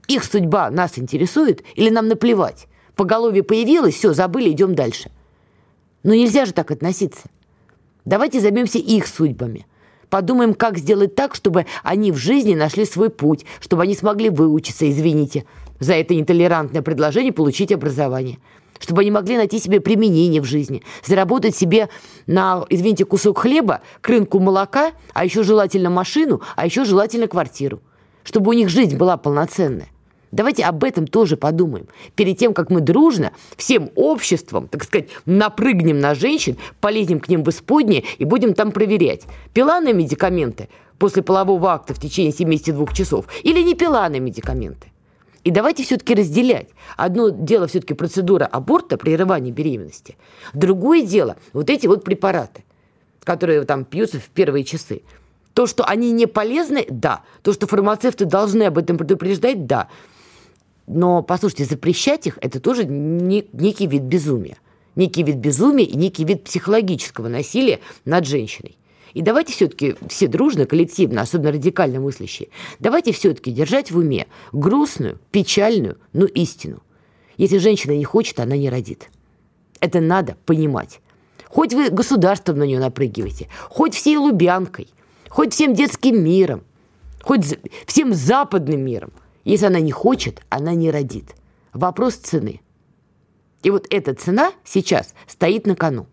[0.06, 2.68] Их судьба нас интересует или нам наплевать?
[2.94, 5.10] По голове появилось, все, забыли, идем дальше.
[6.04, 7.28] Но нельзя же так относиться.
[8.04, 9.66] Давайте займемся их судьбами.
[10.10, 14.88] Подумаем, как сделать так, чтобы они в жизни нашли свой путь, чтобы они смогли выучиться,
[14.90, 15.44] извините,
[15.80, 18.38] за это нетолерантное предложение получить образование–
[18.80, 21.88] чтобы они могли найти себе применение в жизни, заработать себе
[22.26, 27.80] на, извините, кусок хлеба, к рынку молока, а еще желательно машину, а еще желательно квартиру,
[28.22, 29.88] чтобы у них жизнь была полноценная.
[30.36, 31.86] Давайте об этом тоже подумаем.
[32.14, 37.42] Перед тем, как мы дружно, всем обществом, так сказать, напрыгнем на женщин, полезем к ним
[37.42, 39.22] в исподнее и будем там проверять,
[39.54, 40.68] пила на медикаменты
[40.98, 44.88] после полового акта в течение 72 часов или не пила на медикаменты.
[45.42, 46.68] И давайте все-таки разделять.
[46.98, 50.18] Одно дело все-таки процедура аборта, прерывания беременности.
[50.52, 52.62] Другое дело вот эти вот препараты,
[53.24, 55.00] которые там пьются в первые часы.
[55.54, 57.22] То, что они не полезны, да.
[57.40, 59.88] То, что фармацевты должны об этом предупреждать, да.
[60.86, 64.58] Но, послушайте, запрещать их– это тоже некий вид безумия.
[64.94, 68.78] Некий вид безумия и некий вид психологического насилия над женщиной.
[69.12, 75.18] И давайте все-таки все дружно, коллективно, особенно радикально мыслящие, давайте все-таки держать в уме грустную,
[75.32, 76.82] печальную, но истину.
[77.36, 79.08] Если женщина не хочет, она не родит.
[79.80, 81.00] Это надо понимать.
[81.48, 84.88] Хоть вы государством на нее напрыгиваете, хоть всей Лубянкой,
[85.28, 86.64] хоть всем детским миром,
[87.22, 89.12] хоть всем западным миром.
[89.46, 91.36] Если она не хочет, она не родит.
[91.72, 92.60] Вопрос цены.
[93.62, 96.08] И вот эта цена сейчас стоит на кону.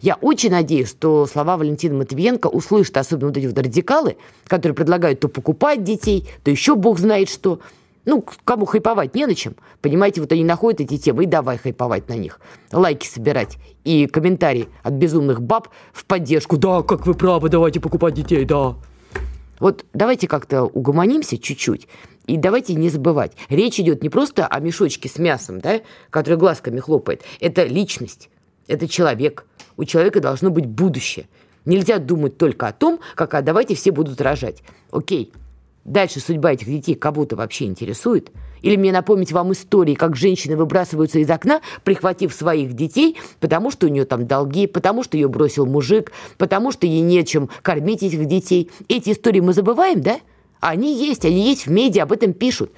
[0.00, 5.20] Я очень надеюсь, что слова Валентина Матвиенко услышат, особенно вот эти вот радикалы, которые предлагают
[5.20, 7.60] то покупать детей, то еще бог знает что.
[8.06, 9.56] Ну, кому хайповать не на чем.
[9.82, 12.40] Понимаете, вот они находят эти темы, и давай хайповать на них.
[12.72, 16.56] Лайки собирать и комментарии от безумных баб в поддержку.
[16.56, 18.74] Да, как вы правы, давайте покупать детей, да.
[19.60, 21.88] Вот давайте как-то угомонимся чуть-чуть.
[22.26, 26.80] И давайте не забывать, речь идет не просто о мешочке с мясом, да, который глазками
[26.80, 27.22] хлопает.
[27.40, 28.30] Это личность,
[28.66, 31.26] это человек– у человека должно быть будущее.
[31.64, 34.62] Нельзя думать только о том, как а давайте все будут рожать.
[34.90, 35.32] Окей,
[35.84, 38.30] дальше судьба этих детей кого-то вообще интересует?
[38.60, 43.86] Или мне напомнить вам истории, как женщины выбрасываются из окна, прихватив своих детей, потому что
[43.86, 48.24] у нее там долги, потому что ее бросил мужик, потому что ей нечем кормить этих
[48.26, 48.70] детей.
[48.88, 50.20] Эти истории мы забываем, да?
[50.64, 52.72] Они есть, они есть в медиа, об этом пишут.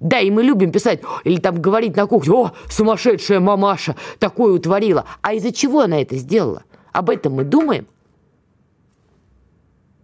[0.00, 5.04] Да, и мы любим писать или там говорить на кухне, о, сумасшедшая мамаша такое утворила.
[5.20, 6.64] А из-за чего она это сделала?
[6.92, 7.86] Об этом мы думаем.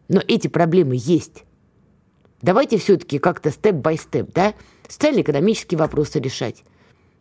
[0.08, 1.44] Но эти проблемы есть.
[2.42, 4.52] Давайте все-таки как-то степ-бай-степ, да,
[4.86, 6.64] социально-экономические вопросы решать.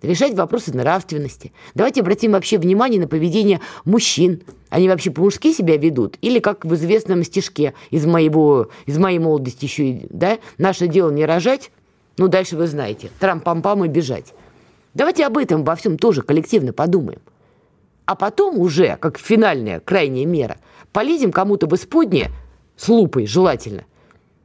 [0.01, 1.51] Решать вопросы нравственности.
[1.75, 4.41] Давайте обратим вообще внимание на поведение мужчин.
[4.69, 6.17] Они вообще по-мужски себя ведут?
[6.21, 11.25] Или как в известном стишке из, моего, из моей молодости еще, да, наше дело не
[11.25, 11.71] рожать,
[12.17, 13.09] ну, дальше вы знаете.
[13.19, 14.33] Трам-пам-пам и бежать.
[14.93, 17.19] Давайте об этом во всем тоже коллективно подумаем.
[18.05, 20.57] А потом уже, как финальная, крайняя мера,
[20.93, 22.31] полезем кому-то в исподнее,
[22.75, 23.85] с лупой желательно,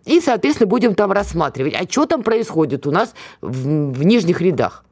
[0.04, 4.84] и, соответственно, будем там рассматривать, а что там происходит у нас в, в нижних рядах.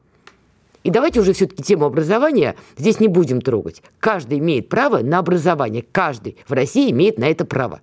[0.83, 3.81] И давайте уже все-таки тему образования здесь не будем трогать.
[3.99, 5.85] Каждый имеет право на образование.
[5.91, 7.81] Каждый в России имеет на это право.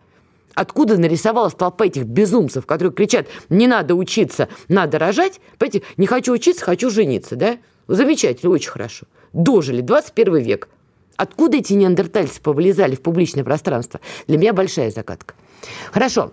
[0.54, 5.40] Откуда нарисовалась толпа этих безумцев, которые кричат, не надо учиться, надо рожать?
[5.58, 7.58] Понимаете, не хочу учиться, хочу жениться, да?
[7.88, 9.06] Замечательно, очень хорошо.
[9.32, 10.68] Дожили, 21 век.
[11.16, 14.00] Откуда эти неандертальцы повылезали в публичное пространство?
[14.26, 15.34] Для меня большая загадка.
[15.92, 16.32] Хорошо,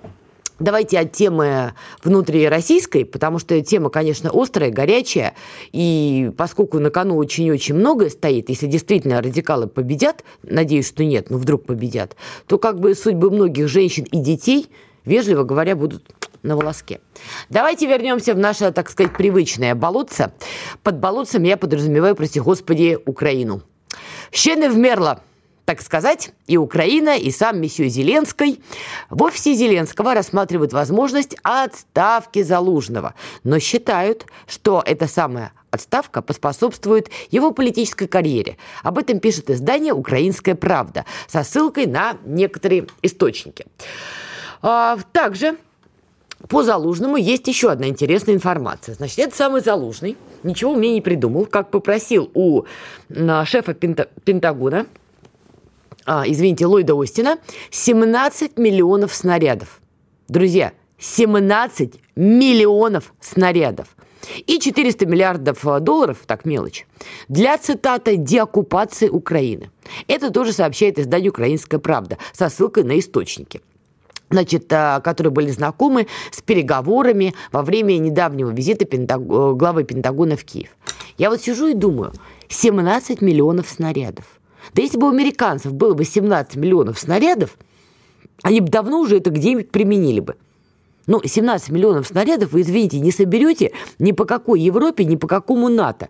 [0.59, 5.35] Давайте от темы внутрироссийской, потому что тема, конечно, острая, горячая,
[5.71, 11.37] и поскольку на кону очень-очень многое стоит, если действительно радикалы победят, надеюсь, что нет, но
[11.37, 12.15] вдруг победят,
[12.47, 14.67] то как бы судьбы многих женщин и детей,
[15.05, 16.03] вежливо говоря, будут
[16.41, 17.01] на волоске.
[17.49, 20.31] Давайте вернемся в наше, так сказать, привычное болотце.
[20.81, 23.61] Под болотцем я подразумеваю, прости господи, Украину.
[24.31, 25.21] Ще не вмерла
[25.67, 28.63] так сказать, и Украина, и сам месье Зеленский.
[29.09, 37.51] В офисе Зеленского рассматривают возможность отставки Залужного, но считают, что эта самая отставка поспособствует его
[37.51, 38.55] политической карьере.
[38.81, 43.65] Об этом пишет издание «Украинская правда» со ссылкой на некоторые источники.
[44.61, 45.57] А, также
[46.47, 48.95] по Залужному есть еще одна интересная информация.
[48.95, 52.63] Значит, это самый Залужный ничего мне не придумал, как попросил у
[53.09, 54.85] шефа Пентагона
[56.07, 57.37] а, извините, Ллойда Остина,
[57.69, 59.81] 17 миллионов снарядов.
[60.29, 63.89] Друзья, 17 миллионов снарядов.
[64.45, 66.85] И 400 миллиардов э, долларов, так мелочь,
[67.27, 69.69] для, цитата, деоккупации Украины.
[70.07, 73.61] Это тоже сообщает издание «Украинская правда» со ссылкой на источники
[74.29, 79.21] значит, э, которые были знакомы с переговорами во время недавнего визита Пентаг...
[79.21, 80.69] Э, главы Пентагона в Киев.
[81.17, 82.13] Я вот сижу и думаю,
[82.49, 84.36] 17 миллионов снарядов.
[84.73, 87.57] Да если бы у американцев было бы 17 миллионов снарядов,
[88.43, 90.35] они бы давно уже это где-нибудь применили бы.
[91.07, 95.69] Ну, 17 миллионов снарядов вы, извините, не соберете ни по какой Европе, ни по какому
[95.69, 96.09] НАТО.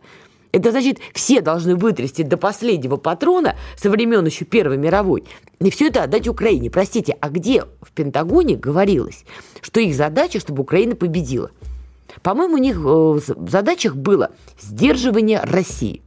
[0.52, 5.26] Это значит, все должны вытрясти до последнего патрона со времен еще Первой мировой
[5.60, 6.72] и все это отдать Украине.
[6.72, 9.24] Простите, а где в Пентагоне говорилось,
[9.62, 11.52] что их задача, чтобы Украина победила?
[12.24, 16.02] По-моему, у них э, в задачах было сдерживание России.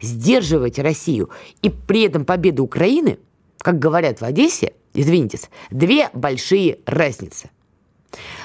[0.00, 1.30] Сдерживать Россию.
[1.62, 3.18] И при этом победа Украины,
[3.58, 7.50] как говорят в Одессе, извините, две большие разницы.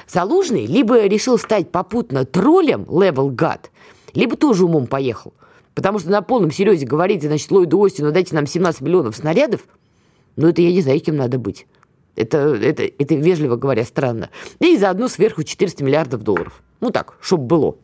[0.08, 3.66] Залужный либо решил стать попутно троллем Level God,
[4.14, 5.32] либо тоже умом поехал.
[5.74, 9.62] Потому что на полном серьезе говорите, значит, Ллойду Остину, дайте нам 17 миллионов снарядов,
[10.36, 11.66] ну это я не знаю, кем надо быть.
[12.14, 14.30] Это, это, это вежливо говоря, странно.
[14.58, 16.62] И заодно сверху 400 миллиардов долларов.
[16.80, 17.76] Ну так, чтоб было.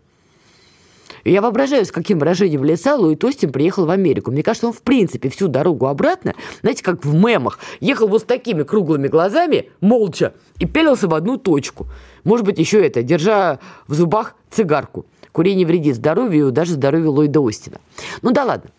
[1.24, 4.30] Я воображаю, с каким выражением лица Ллойд Остин приехал в Америку.
[4.30, 8.24] Мне кажется, он в принципе всю дорогу обратно, знаете, как в мемах, ехал вот с
[8.24, 11.86] такими круглыми глазами, молча, и пялился в одну точку.
[12.24, 15.06] Может быть, еще это, держа в зубах цигарку.
[15.32, 17.78] Курение вредит здоровью, даже здоровью Ллойда Остина.
[18.20, 18.70] Ну да ладно.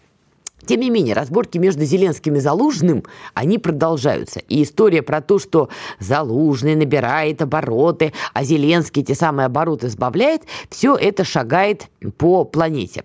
[0.65, 4.39] Тем не менее, разборки между Зеленским и Залужным, они продолжаются.
[4.47, 10.95] И история про то, что Залужный набирает обороты, а Зеленский эти самые обороты сбавляет, все
[10.95, 13.03] это шагает по планете.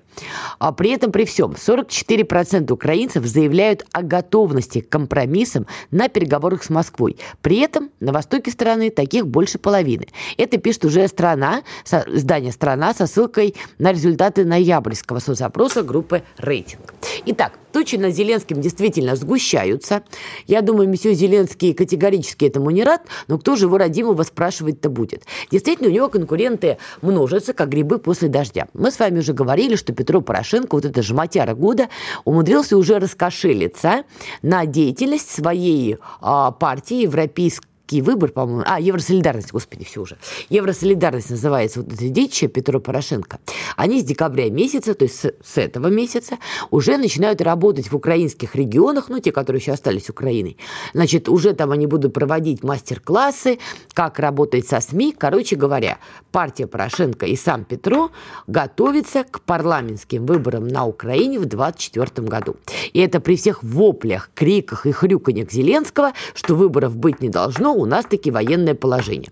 [0.59, 6.71] А при этом, при всем, 44% украинцев заявляют о готовности к компромиссам на переговорах с
[6.71, 7.17] Москвой.
[7.43, 10.09] При этом на востоке страны таких больше половины.
[10.37, 11.63] Это пишет уже страна,
[12.07, 16.95] издание «Страна» со ссылкой на результаты ноябрьского соцопроса группы «Рейтинг».
[17.27, 20.03] Итак, так, тучи над Зеленским действительно сгущаются.
[20.47, 25.25] Я думаю, месье Зеленский категорически этому не рад, но кто же его родимого спрашивать-то будет?
[25.51, 28.69] Действительно, у него конкуренты множатся, как грибы после дождя.
[28.75, 31.89] Мы с вами уже говорили, что Петро Порошенко, вот это жмотяра года,
[32.25, 34.05] умудрился уже раскошелиться
[34.43, 40.19] на деятельность своей а, партии Европейской Еврейский выбор, по-моему, а, Евросолидарность, господи, все уже.
[40.51, 43.39] Евросолидарность называется вот это детище Петро Порошенко.
[43.77, 46.37] Они с декабря месяца, то есть с, с этого месяца,
[46.71, 50.59] уже начинают работать в украинских регионах, ну, те, которые еще остались Украиной.
[50.93, 53.59] Значит, уже там они будут проводить мастер-классы,
[53.95, 55.15] как работать со СМИ.
[55.17, 55.99] Короче говоря,
[56.31, 58.11] партия Порошенко и сам Петро
[58.47, 62.57] готовятся к парламентским выборам на Украине в 2024 году.
[62.93, 67.87] И это при всех воплях, криках и хрюканьях Зеленского, что выборов быть не должно, у
[67.87, 69.31] нас таки военное положение.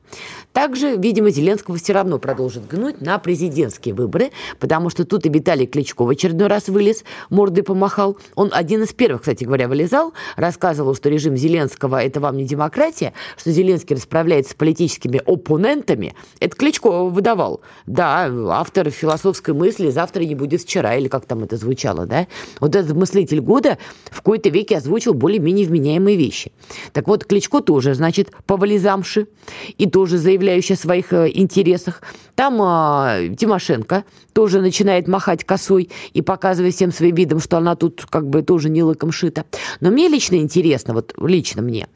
[0.52, 5.66] Также, видимо, Зеленского все равно продолжит гнуть на президентские выборы, потому что тут и Виталий
[5.66, 8.16] Кличко в очередной раз вылез, мордой помахал.
[8.35, 13.12] Он один из первых, кстати говоря, вылезал, рассказывал, что режим Зеленского– это вам не демократия,
[13.37, 16.14] что Зеленский расправляется с политическими оппонентами.
[16.40, 17.61] Это Кличко выдавал.
[17.87, 22.26] Да, автор философской мысли «завтра не будет вчера», или как там это звучало, да?
[22.61, 23.78] Вот этот мыслитель года
[24.11, 26.52] в какой-то веке озвучил более-менее вменяемые вещи.
[26.92, 29.29] Так вот, Кличко тоже, значит, повылезамши
[29.79, 32.03] и тоже заявляющий о своих э, интересах.
[32.35, 38.05] Там э, Тимошенко тоже начинает махать косой и показывая всем своим видом, что она тут
[38.09, 39.46] как бы тоже не лыком шита.
[39.81, 41.88] Но мне лично интересно, вот лично мне,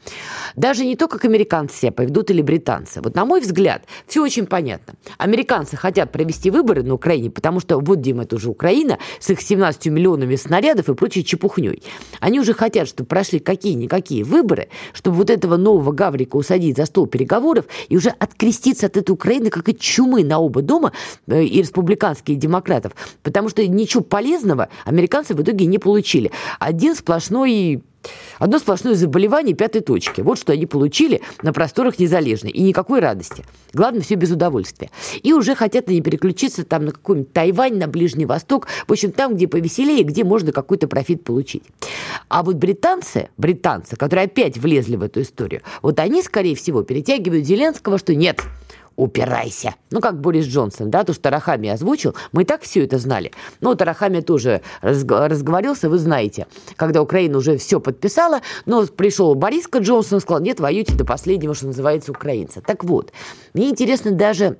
[0.56, 3.00] даже не то, как американцы себя поведут или британцы.
[3.02, 4.94] Вот на мой взгляд, все очень понятно.
[5.18, 9.40] Американцы хотят провести выборы на Украине, потому что вот, Дима, это уже Украина с их
[9.40, 11.82] 17 миллионами снарядов и прочей чепухней.
[12.20, 17.06] Они уже хотят, чтобы прошли какие-никакие выборы, чтобы вот этого нового Гаврика усадить за стол
[17.06, 20.92] переговоров и уже откреститься от этой Украины как от чумы на оба дома
[21.26, 22.92] э, и республиканских, и демократов.
[23.22, 26.30] Потому что ничего полезного американцы в итоге не получили.
[26.58, 27.82] Один сплошной
[28.38, 30.22] Одно сплошное заболевание пятой точки.
[30.22, 32.50] Вот что они получили на просторах незалежной.
[32.50, 33.44] И никакой радости.
[33.72, 34.90] Главное, все без удовольствия.
[35.22, 38.68] И уже хотят они переключиться там на какой-нибудь Тайвань, на Ближний Восток.
[38.86, 41.64] В общем, там, где повеселее, где можно какой-то профит получить.
[42.28, 47.44] А вот британцы, британцы, которые опять влезли в эту историю, вот они, скорее всего, перетягивают
[47.44, 48.40] Зеленского, что нет,
[48.96, 49.74] упирайся.
[49.90, 53.32] Ну, как Борис Джонсон, да, то, что Тарахами озвучил, мы и так все это знали.
[53.60, 60.20] Но Тарахами тоже разговорился, вы знаете, когда Украина уже все подписала, но пришел Бориска Джонсон
[60.20, 62.60] сказал, нет, воюйте до последнего, что называется, украинца.
[62.60, 63.12] Так вот,
[63.54, 64.58] мне интересно даже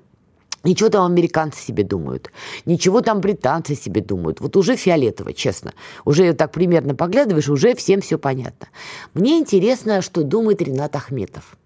[0.63, 2.31] Ничего там американцы себе думают,
[2.67, 4.41] ничего там британцы себе думают.
[4.41, 5.73] Вот уже фиолетово, честно.
[6.05, 8.69] Уже так примерно поглядываешь, уже всем все понятно.
[9.15, 11.57] Мне интересно, что думает Ренат Ахметов.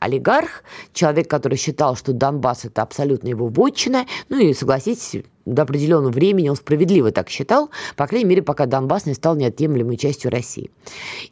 [0.00, 6.10] Олигарх, человек, который считал, что Донбасс– это абсолютно его вотчина, ну и, согласитесь, до определенного
[6.10, 10.70] времени он справедливо так считал, по крайней мере, пока Донбасс не стал неотъемлемой частью России.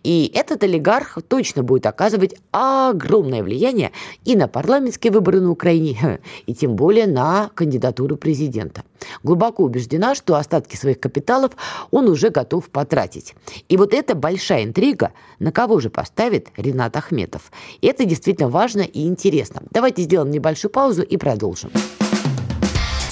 [0.04, 3.90] И этот олигарх точно будет оказывать огромное влияние
[4.24, 8.84] и на парламентские выборы на Украине, и тем более на кандидатуру президента.
[9.22, 11.52] Глубоко убеждена, что остатки своих капиталов
[11.90, 13.34] он уже готов потратить.
[13.68, 17.50] И вот это большая интрига, на кого же поставит Ренат Ахметов.
[17.82, 19.62] Это действительно важно и интересно.
[19.70, 21.70] Давайте сделаем небольшую паузу и продолжим.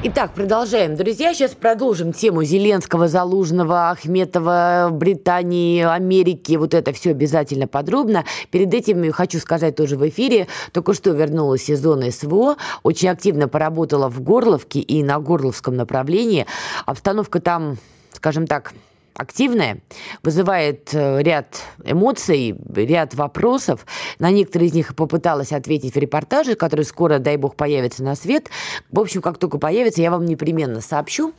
[0.00, 0.94] Итак, продолжаем.
[0.94, 6.54] Друзья, сейчас продолжим тему Зеленского, Залужного, Ахметова, Британии, Америки.
[6.54, 8.24] Вот это все обязательно подробно.
[8.52, 10.46] Перед этим хочу сказать тоже в эфире.
[10.70, 12.58] Только что вернулась из СВО.
[12.84, 16.46] Очень активно поработала в Горловке и на Горловском направлении.
[16.86, 17.76] Обстановка там,
[18.12, 18.74] скажем так,
[19.18, 19.82] активная,
[20.22, 23.84] вызывает э, ряд эмоций, ряд вопросов.
[24.18, 28.48] На некоторые из них попыталась ответить в репортаже, который скоро, дай бог, появится на свет.
[28.90, 31.32] В общем, как только появится, я вам непременно сообщу.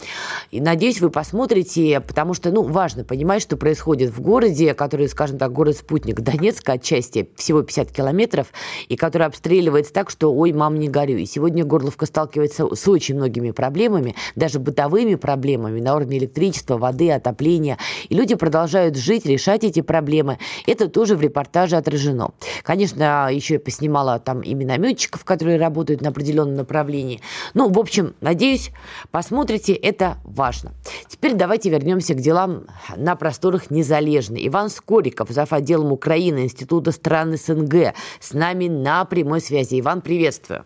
[0.52, 5.38] И надеюсь, вы посмотрите, потому что, ну, важно понимать, что происходит в городе, который, скажем
[5.38, 8.48] так, город-спутник Донецка отчасти, всего 50 километров,
[8.90, 11.18] и который обстреливается так, что, ой, мам, не горю.
[11.18, 17.12] И сегодня Горловка сталкивается с очень многими проблемами, даже бытовыми проблемами на уровне электричества, воды,
[17.12, 17.78] отопления, населения.
[18.10, 20.38] И люди продолжают жить, решать эти проблемы.
[20.68, 22.32] Это тоже в репортаже отражено.
[22.64, 27.22] Конечно, еще я поснимала там и минометчиков, которые работают на определенном направлении.
[27.54, 28.72] Ну, в общем, надеюсь,
[29.12, 30.72] посмотрите, это важно.
[31.08, 32.66] Теперь давайте вернемся к делам
[32.96, 34.48] на просторах Незалежной.
[34.48, 35.54] Иван Скориков, зав.
[35.54, 39.80] отделом Украины Института стран СНГ, с нами на прямой связи.
[39.80, 40.66] Иван, приветствую.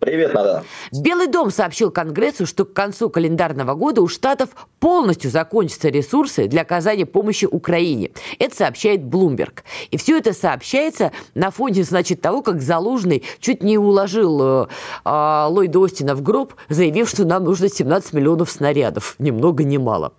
[0.00, 0.64] Привет, Нада.
[0.92, 4.48] Белый дом сообщил Конгрессу, что к концу календарного года у Штатов
[4.78, 8.10] полностью закончатся ресурсы для оказания помощи Украине.
[8.38, 9.58] Это сообщает Bloomberg.
[9.90, 14.66] И все это сообщается на фоне, значит, того, как Залужный чуть не уложил э,
[15.04, 19.16] э, Ллойда Остина в гроб, заявив, что нам нужно 17 миллионов снарядов.
[19.18, 20.14] Ни много ни мало.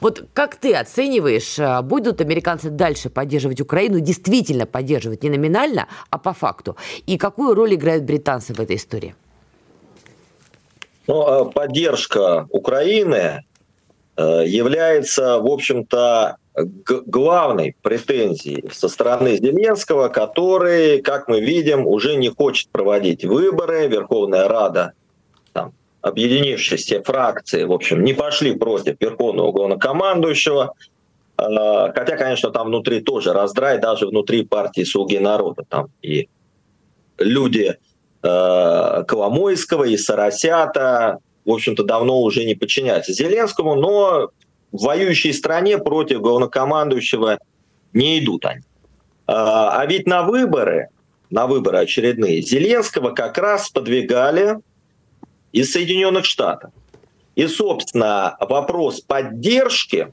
[0.00, 6.16] Вот как ты оцениваешь, э, будут американцы дальше поддерживать Украину, действительно поддерживать не номинально, а
[6.16, 6.74] по факту?
[7.04, 9.14] И какую роль играют британцы в этой истории?
[11.06, 13.44] Ну, а поддержка Украины
[14.16, 16.36] э, является, в общем-то,
[17.06, 23.86] главной претензией со стороны Зеленского, который, как мы видим, уже не хочет проводить выборы.
[23.88, 24.92] Верховная Рада,
[25.52, 30.74] там, объединившиеся фракции, в общем, не пошли против Верховного главнокомандующего.
[31.38, 35.64] Э, хотя, конечно, там внутри тоже раздрай, даже внутри партии «Слуги народа».
[35.68, 36.28] Там и
[37.18, 37.76] люди
[38.26, 44.30] Э, Коломойского и Соросята, в общем-то, давно уже не подчиняются Зеленскому, но
[44.72, 47.38] в воюющей стране против главнокомандующего
[47.92, 48.62] не идут они.
[49.28, 50.88] А, а ведь на выборы,
[51.30, 54.58] на выборы очередные, Зеленского как раз подвигали
[55.52, 56.72] из Соединенных Штатов.
[57.36, 60.12] И, собственно, вопрос поддержки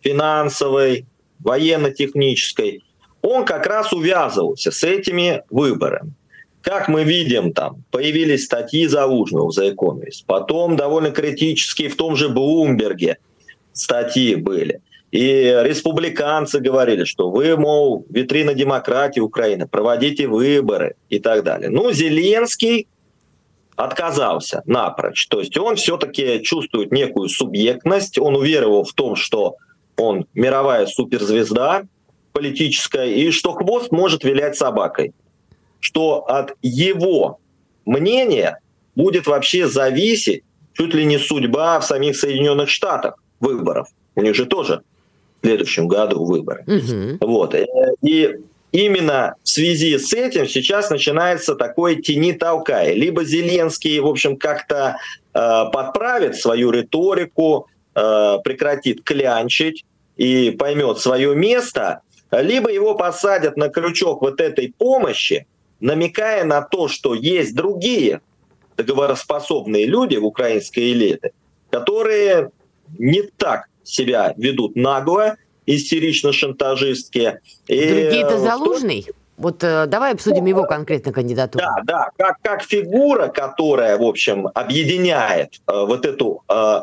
[0.00, 1.04] финансовой,
[1.40, 2.82] военно-технической,
[3.20, 6.14] он как раз увязывался с этими выборами.
[6.62, 12.16] Как мы видим, там появились статьи Залужного в The Economist, потом довольно критические в том
[12.16, 13.18] же Блумберге
[13.72, 14.82] статьи были.
[15.10, 21.68] И республиканцы говорили, что вы, мол, витрина демократии Украины, проводите выборы и так далее.
[21.68, 22.86] Ну, Зеленский
[23.74, 25.26] отказался напрочь.
[25.26, 29.56] То есть он все-таки чувствует некую субъектность, он уверовал в том, что
[29.96, 31.84] он мировая суперзвезда
[32.32, 35.12] политическая, и что хвост может вилять собакой
[35.80, 37.38] что от его
[37.84, 38.60] мнения
[38.94, 43.88] будет вообще зависеть чуть ли не судьба в самих Соединенных Штатах выборов.
[44.14, 44.82] У них же тоже
[45.40, 46.64] в следующем году выборы.
[46.66, 47.26] Угу.
[47.26, 47.54] Вот.
[47.54, 47.66] Э,
[48.02, 48.36] и
[48.72, 52.94] именно в связи с этим сейчас начинается такое тени толкая.
[52.94, 54.96] Либо Зеленский, в общем, как-то
[55.34, 59.84] э, подправит свою риторику, э, прекратит клянчить
[60.16, 62.00] и поймет свое место,
[62.30, 65.46] либо его посадят на крючок вот этой помощи,
[65.80, 68.20] намекая на то, что есть другие
[68.76, 71.32] договороспособные люди в украинской элите,
[71.70, 72.50] которые
[72.98, 77.38] не так себя ведут нагло, истерично-шантажистски.
[77.68, 79.06] Другие-то Залужный?
[79.36, 81.64] Вот э, давай обсудим его конкретно кандидатуру.
[81.64, 86.80] Да, да, как, как фигура, которая, в общем, объединяет э, вот эту, э,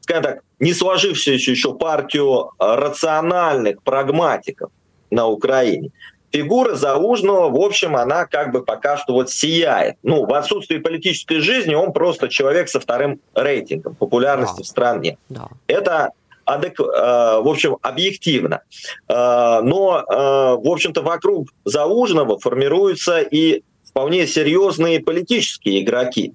[0.00, 4.70] скажем так, не сложившуюся еще партию рациональных прагматиков
[5.10, 5.90] на Украине.
[6.32, 9.96] Фигура Заужного, в общем, она как бы пока что вот сияет.
[10.02, 14.62] Ну, в отсутствии политической жизни он просто человек со вторым рейтингом популярности да.
[14.62, 15.18] в стране.
[15.28, 15.48] Да.
[15.66, 16.10] Это
[16.46, 16.80] адек...
[16.80, 18.62] Э, в общем, объективно.
[19.08, 26.32] Э, но, э, в общем-то, вокруг Заужного формируются и вполне серьезные политические игроки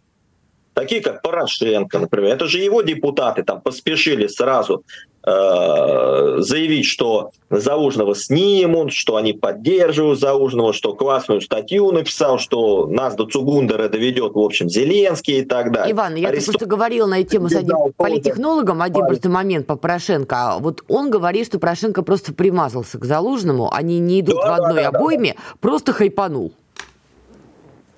[0.77, 2.35] такие как Порошенко, например.
[2.35, 4.83] Это же его депутаты там поспешили сразу
[5.27, 13.15] э, заявить, что Заужного снимут, что они поддерживают Заужного, что классную статью написал, что нас
[13.15, 15.93] до Цугундера доведет, в общем, Зеленский и так далее.
[15.93, 16.53] Иван, я Арестов...
[16.53, 20.57] просто говорила на эту тему с одним политтехнологом, один просто момент по Порошенко.
[20.59, 24.83] Вот он говорит, что Порошенко просто примазался к Залужному, они не идут да, в одной
[24.83, 25.41] да, обойме, да.
[25.59, 26.53] просто хайпанул.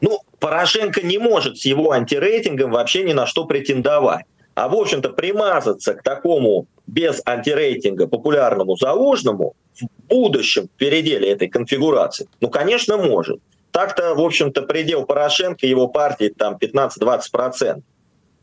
[0.02, 4.26] Ну, Порошенко не может с его антирейтингом вообще ни на что претендовать.
[4.56, 12.28] А, в общем-то, примазаться к такому без антирейтинга популярному заложному в будущем переделе этой конфигурации,
[12.42, 13.40] ну, конечно, может.
[13.72, 17.84] Так-то, в общем-то, предел Порошенко и его партии там 15-20%.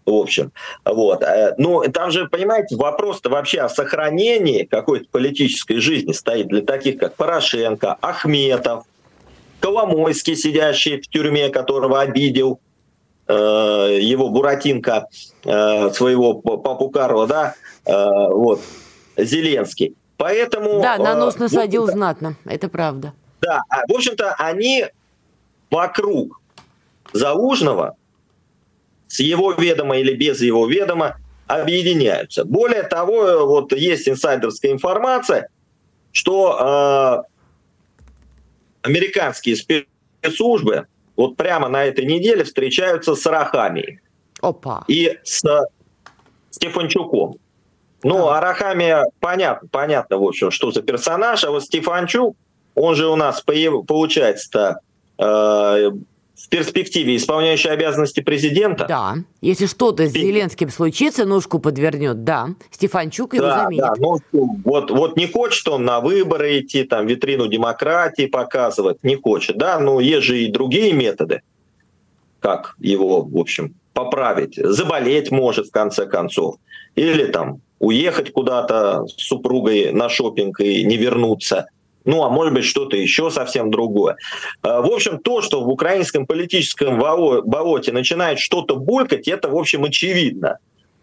[0.06, 0.52] В общем,
[0.84, 1.22] вот.
[1.24, 6.98] Э, ну, там же, понимаете, вопрос-то вообще о сохранении какой-то политической жизни стоит для таких,
[6.98, 8.84] как Порошенко, Ахметов,
[9.58, 12.60] Коломойский, сидящий в тюрьме, которого обидел
[13.32, 15.08] его Буратинка,
[15.44, 17.54] э, своего папу Карла, да,
[17.84, 18.60] э, вот,
[19.16, 19.96] Зеленский.
[20.16, 20.80] Поэтому...
[20.80, 23.12] Да, на нос насадил знатно, это правда.
[23.40, 24.86] Да, а, в общем-то, они
[25.70, 26.40] вокруг
[27.12, 27.96] Заужного
[29.08, 31.16] с его ведома или без его ведома
[31.46, 32.44] объединяются.
[32.44, 35.48] Более того, вот есть инсайдерская информация,
[36.12, 37.24] что
[38.82, 44.00] американские спецслужбы вот прямо на этой неделе встречаются с Рахами
[44.40, 44.84] Опа.
[44.88, 45.42] и с
[46.50, 47.36] Стефанчуком.
[48.02, 52.36] Ну, а Рахами понятно, понятно, в общем, что за персонаж, а вот Стефанчук,
[52.74, 54.80] он же у нас, получается-то,
[55.18, 55.90] э,
[56.36, 58.84] в перспективе исполняющий обязанности президента.
[58.86, 63.84] Да, если что-то с Зеленским случится, ножку подвернет, да, Стефанчук его да, заменит.
[63.84, 64.18] Да, ну,
[64.64, 69.80] вот, вот не хочет он на выборы идти, там, витрину демократии показывать, не хочет, да,
[69.80, 71.40] но есть же и другие методы,
[72.40, 74.56] как его, в общем, поправить.
[74.56, 76.56] Заболеть может, в конце концов,
[76.96, 81.66] или там уехать куда-то с супругой на шопинг и не вернуться–
[82.06, 84.16] ну, а может быть, что-то еще совсем другое.
[84.62, 89.84] А, в общем, то, что в украинском политическом болоте начинает что-то булькать, это, в общем,
[89.84, 90.58] очевидно.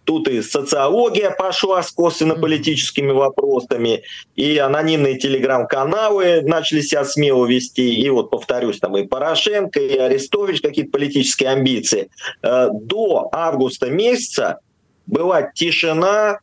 [0.05, 4.03] Тут и социология пошла с косвенно-политическими вопросами,
[4.35, 10.61] и анонимные телеграм-каналы начали себя смело вести, и вот, повторюсь, там и Порошенко, и Арестович,
[10.61, 12.09] какие-то политические амбиции.
[12.41, 14.59] А, до августа месяца
[15.05, 16.39] была тишина,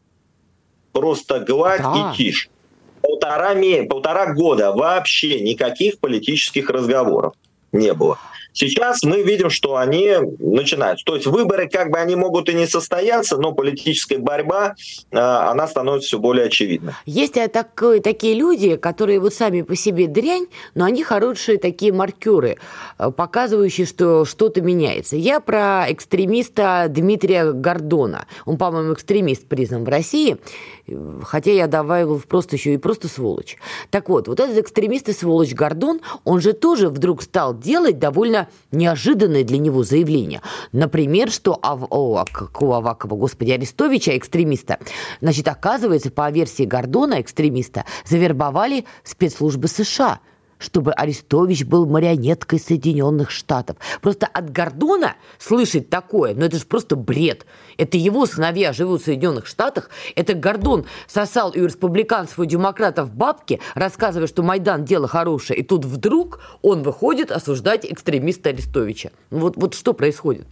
[0.92, 2.12] просто гладь да.
[2.12, 2.50] и тишь
[3.10, 3.54] полтора,
[3.88, 7.34] полтора года вообще никаких политических разговоров
[7.72, 8.18] не было.
[8.52, 11.02] Сейчас мы видим, что они начинают.
[11.04, 14.74] То есть выборы как бы они могут и не состояться, но политическая борьба,
[15.12, 16.94] а, она становится все более очевидной.
[17.06, 22.58] Есть такой, такие люди, которые вот сами по себе дрянь, но они хорошие такие маркеры,
[22.98, 25.16] э, показывающие, что что-то меняется.
[25.16, 28.26] Я про экстремиста Дмитрия Гордона.
[28.46, 30.38] Он, по-моему, экстремист признан в России,
[31.22, 33.56] хотя я добавил просто еще и просто сволочь.
[33.90, 38.48] Так вот, вот этот экстремист и сволочь Гордон, он же тоже вдруг стал делать довольно
[38.72, 40.42] неожиданное для него заявление.
[40.72, 41.82] Например, что Ав...
[41.90, 44.78] О, какого Авакова, господи, Арестовича, экстремиста,
[45.20, 50.20] значит, оказывается, по версии Гордона, экстремиста, завербовали спецслужбы США–
[50.60, 53.78] чтобы Арестович был марионеткой Соединенных Штатов.
[54.00, 57.46] Просто от Гордона слышать такое, ну это же просто бред.
[57.76, 59.90] Это его сыновья живут в Соединенных Штатах.
[60.14, 65.60] Это Гордон сосал и у республиканцев, и у демократов бабки, рассказывая, что Майдан– дело хорошее.
[65.60, 69.10] И тут вдруг он выходит осуждать экстремиста Арестовича.
[69.30, 70.46] Вот, вот что происходит?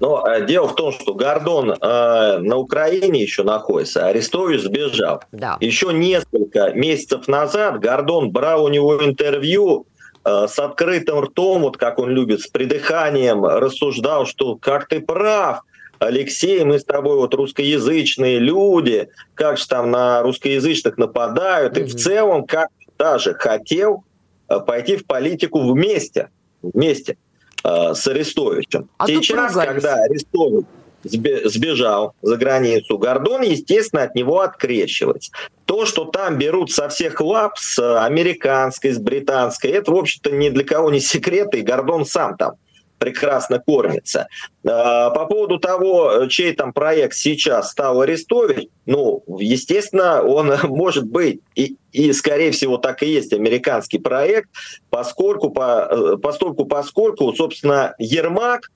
[0.00, 5.22] Но э, дело в том, что Гордон э, на Украине еще находится, а Арестович сбежал.
[5.30, 5.58] Да.
[5.60, 9.86] Еще несколько месяцев назад Гордон брал у него интервью
[10.24, 15.60] э, с открытым ртом, вот как он любит, с придыханием, рассуждал, что как ты прав,
[15.98, 21.82] Алексей, мы с тобой вот русскоязычные люди, как же там на русскоязычных нападают, mm-hmm.
[21.82, 24.04] и в целом как даже хотел
[24.48, 26.30] э, пойти в политику вместе
[26.62, 27.16] вместе
[27.64, 28.88] э, с Арестовичем.
[28.98, 30.64] А Сейчас, когда Арестович
[31.02, 35.32] сбежал за границу, Гордон, естественно, от него открещивается.
[35.64, 40.50] То, что там берут со всех лап, с американской, с британской, это, в общем-то, ни
[40.50, 42.54] для кого не секрет, и Гордон сам там
[43.00, 44.28] прекрасно кормится.
[44.64, 51.40] А, по поводу того, чей там проект сейчас стал Арестович, ну, естественно, он может быть
[51.56, 54.50] и, и скорее всего, так и есть американский проект,
[54.90, 58.70] поскольку, по, э, постольку, поскольку, собственно, Ермак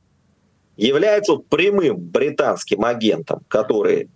[0.77, 4.09] является прямым британским агентом, который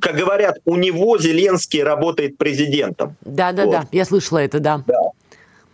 [0.00, 3.16] как говорят, у него Зеленский работает президентом.
[3.22, 3.72] Да, да, вот.
[3.72, 4.84] да, я слышала это, да.
[4.86, 5.00] Да.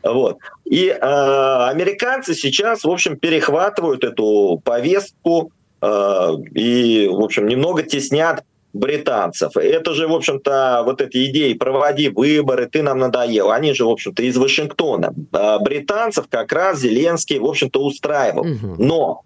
[0.03, 0.39] Вот.
[0.71, 5.51] И э, американцы сейчас, в общем, перехватывают эту повестку
[5.83, 9.57] э, и, в общем, немного теснят британцев.
[9.57, 13.91] Это же, в общем-то, вот эти идеи «проводи выборы, ты нам надоел», они же, в
[13.91, 15.13] общем-то, из Вашингтона.
[15.33, 18.47] А британцев как раз Зеленский, в общем-то, устраивал.
[18.47, 18.77] Угу.
[18.79, 19.23] Но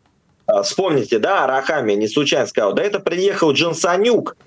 [0.63, 4.39] вспомните, да, Арахами не случайно сказал, да это приехал Джонсонюк.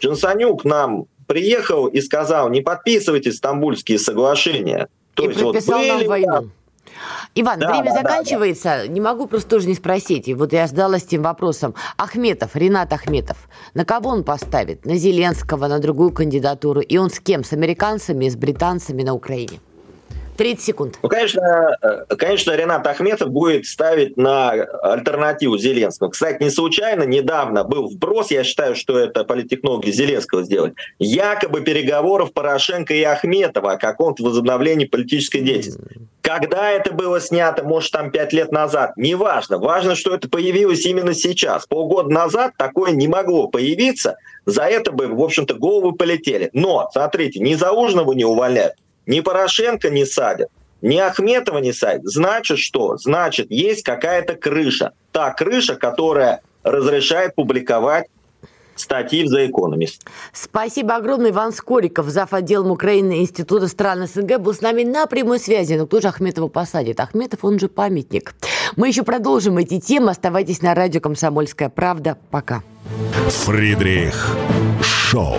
[0.00, 4.86] Джонсонюк нам приехал и сказал, не подписывайте стамбульские соглашения.
[5.16, 6.50] То и есть прописал вот были, нам войну.
[7.34, 8.64] Иван, да, время да, заканчивается.
[8.64, 8.86] Да, да.
[8.86, 10.28] Не могу просто тоже не спросить.
[10.28, 11.74] И вот я задалась тем вопросом.
[11.96, 14.84] Ахметов, Ренат Ахметов, на кого он поставит?
[14.84, 16.80] На Зеленского, на другую кандидатуру?
[16.80, 17.44] И он с кем?
[17.44, 19.60] С американцами, с британцами на Украине?
[20.36, 20.98] 30 секунд.
[21.02, 26.10] Ну, конечно, э, конечно, Ренат Ахметов будет ставить на альтернативу Зеленского.
[26.10, 32.32] Кстати, не случайно недавно был вброс, я считаю, что это политтехнологи Зеленского сделать, якобы переговоров
[32.32, 36.00] Порошенко и Ахметова о каком-то возобновлении политической деятельности.
[36.26, 39.58] Когда это было снято, может, там пять лет назад, неважно.
[39.58, 41.66] Важно, что это появилось именно сейчас.
[41.66, 44.16] Полгода назад такое не могло появиться.
[44.44, 46.50] За это бы, в общем-то, головы полетели.
[46.52, 48.74] Но, смотрите, ни Заужного не увольняют,
[49.06, 50.48] ни Порошенко не садят,
[50.82, 52.04] ни Ахметова не садят.
[52.04, 52.96] Значит что?
[52.96, 54.92] Значит, есть какая-то крыша.
[55.12, 58.06] Та крыша, которая разрешает публиковать
[58.74, 60.02] статьи в The Economist.
[60.32, 61.30] Спасибо огромное.
[61.30, 62.32] Иван Скориков, зав.
[62.32, 65.74] отделом Украины Института стран СНГ, был с нами на прямой связи.
[65.74, 67.00] Но кто же Ахметова посадит?
[67.00, 68.34] Ахметов, он же памятник.
[68.76, 70.10] Мы еще продолжим эти темы.
[70.10, 72.18] Оставайтесь на радио «Комсомольская правда».
[72.30, 72.62] Пока.
[73.28, 74.36] Фридрих
[74.82, 75.36] Шоу.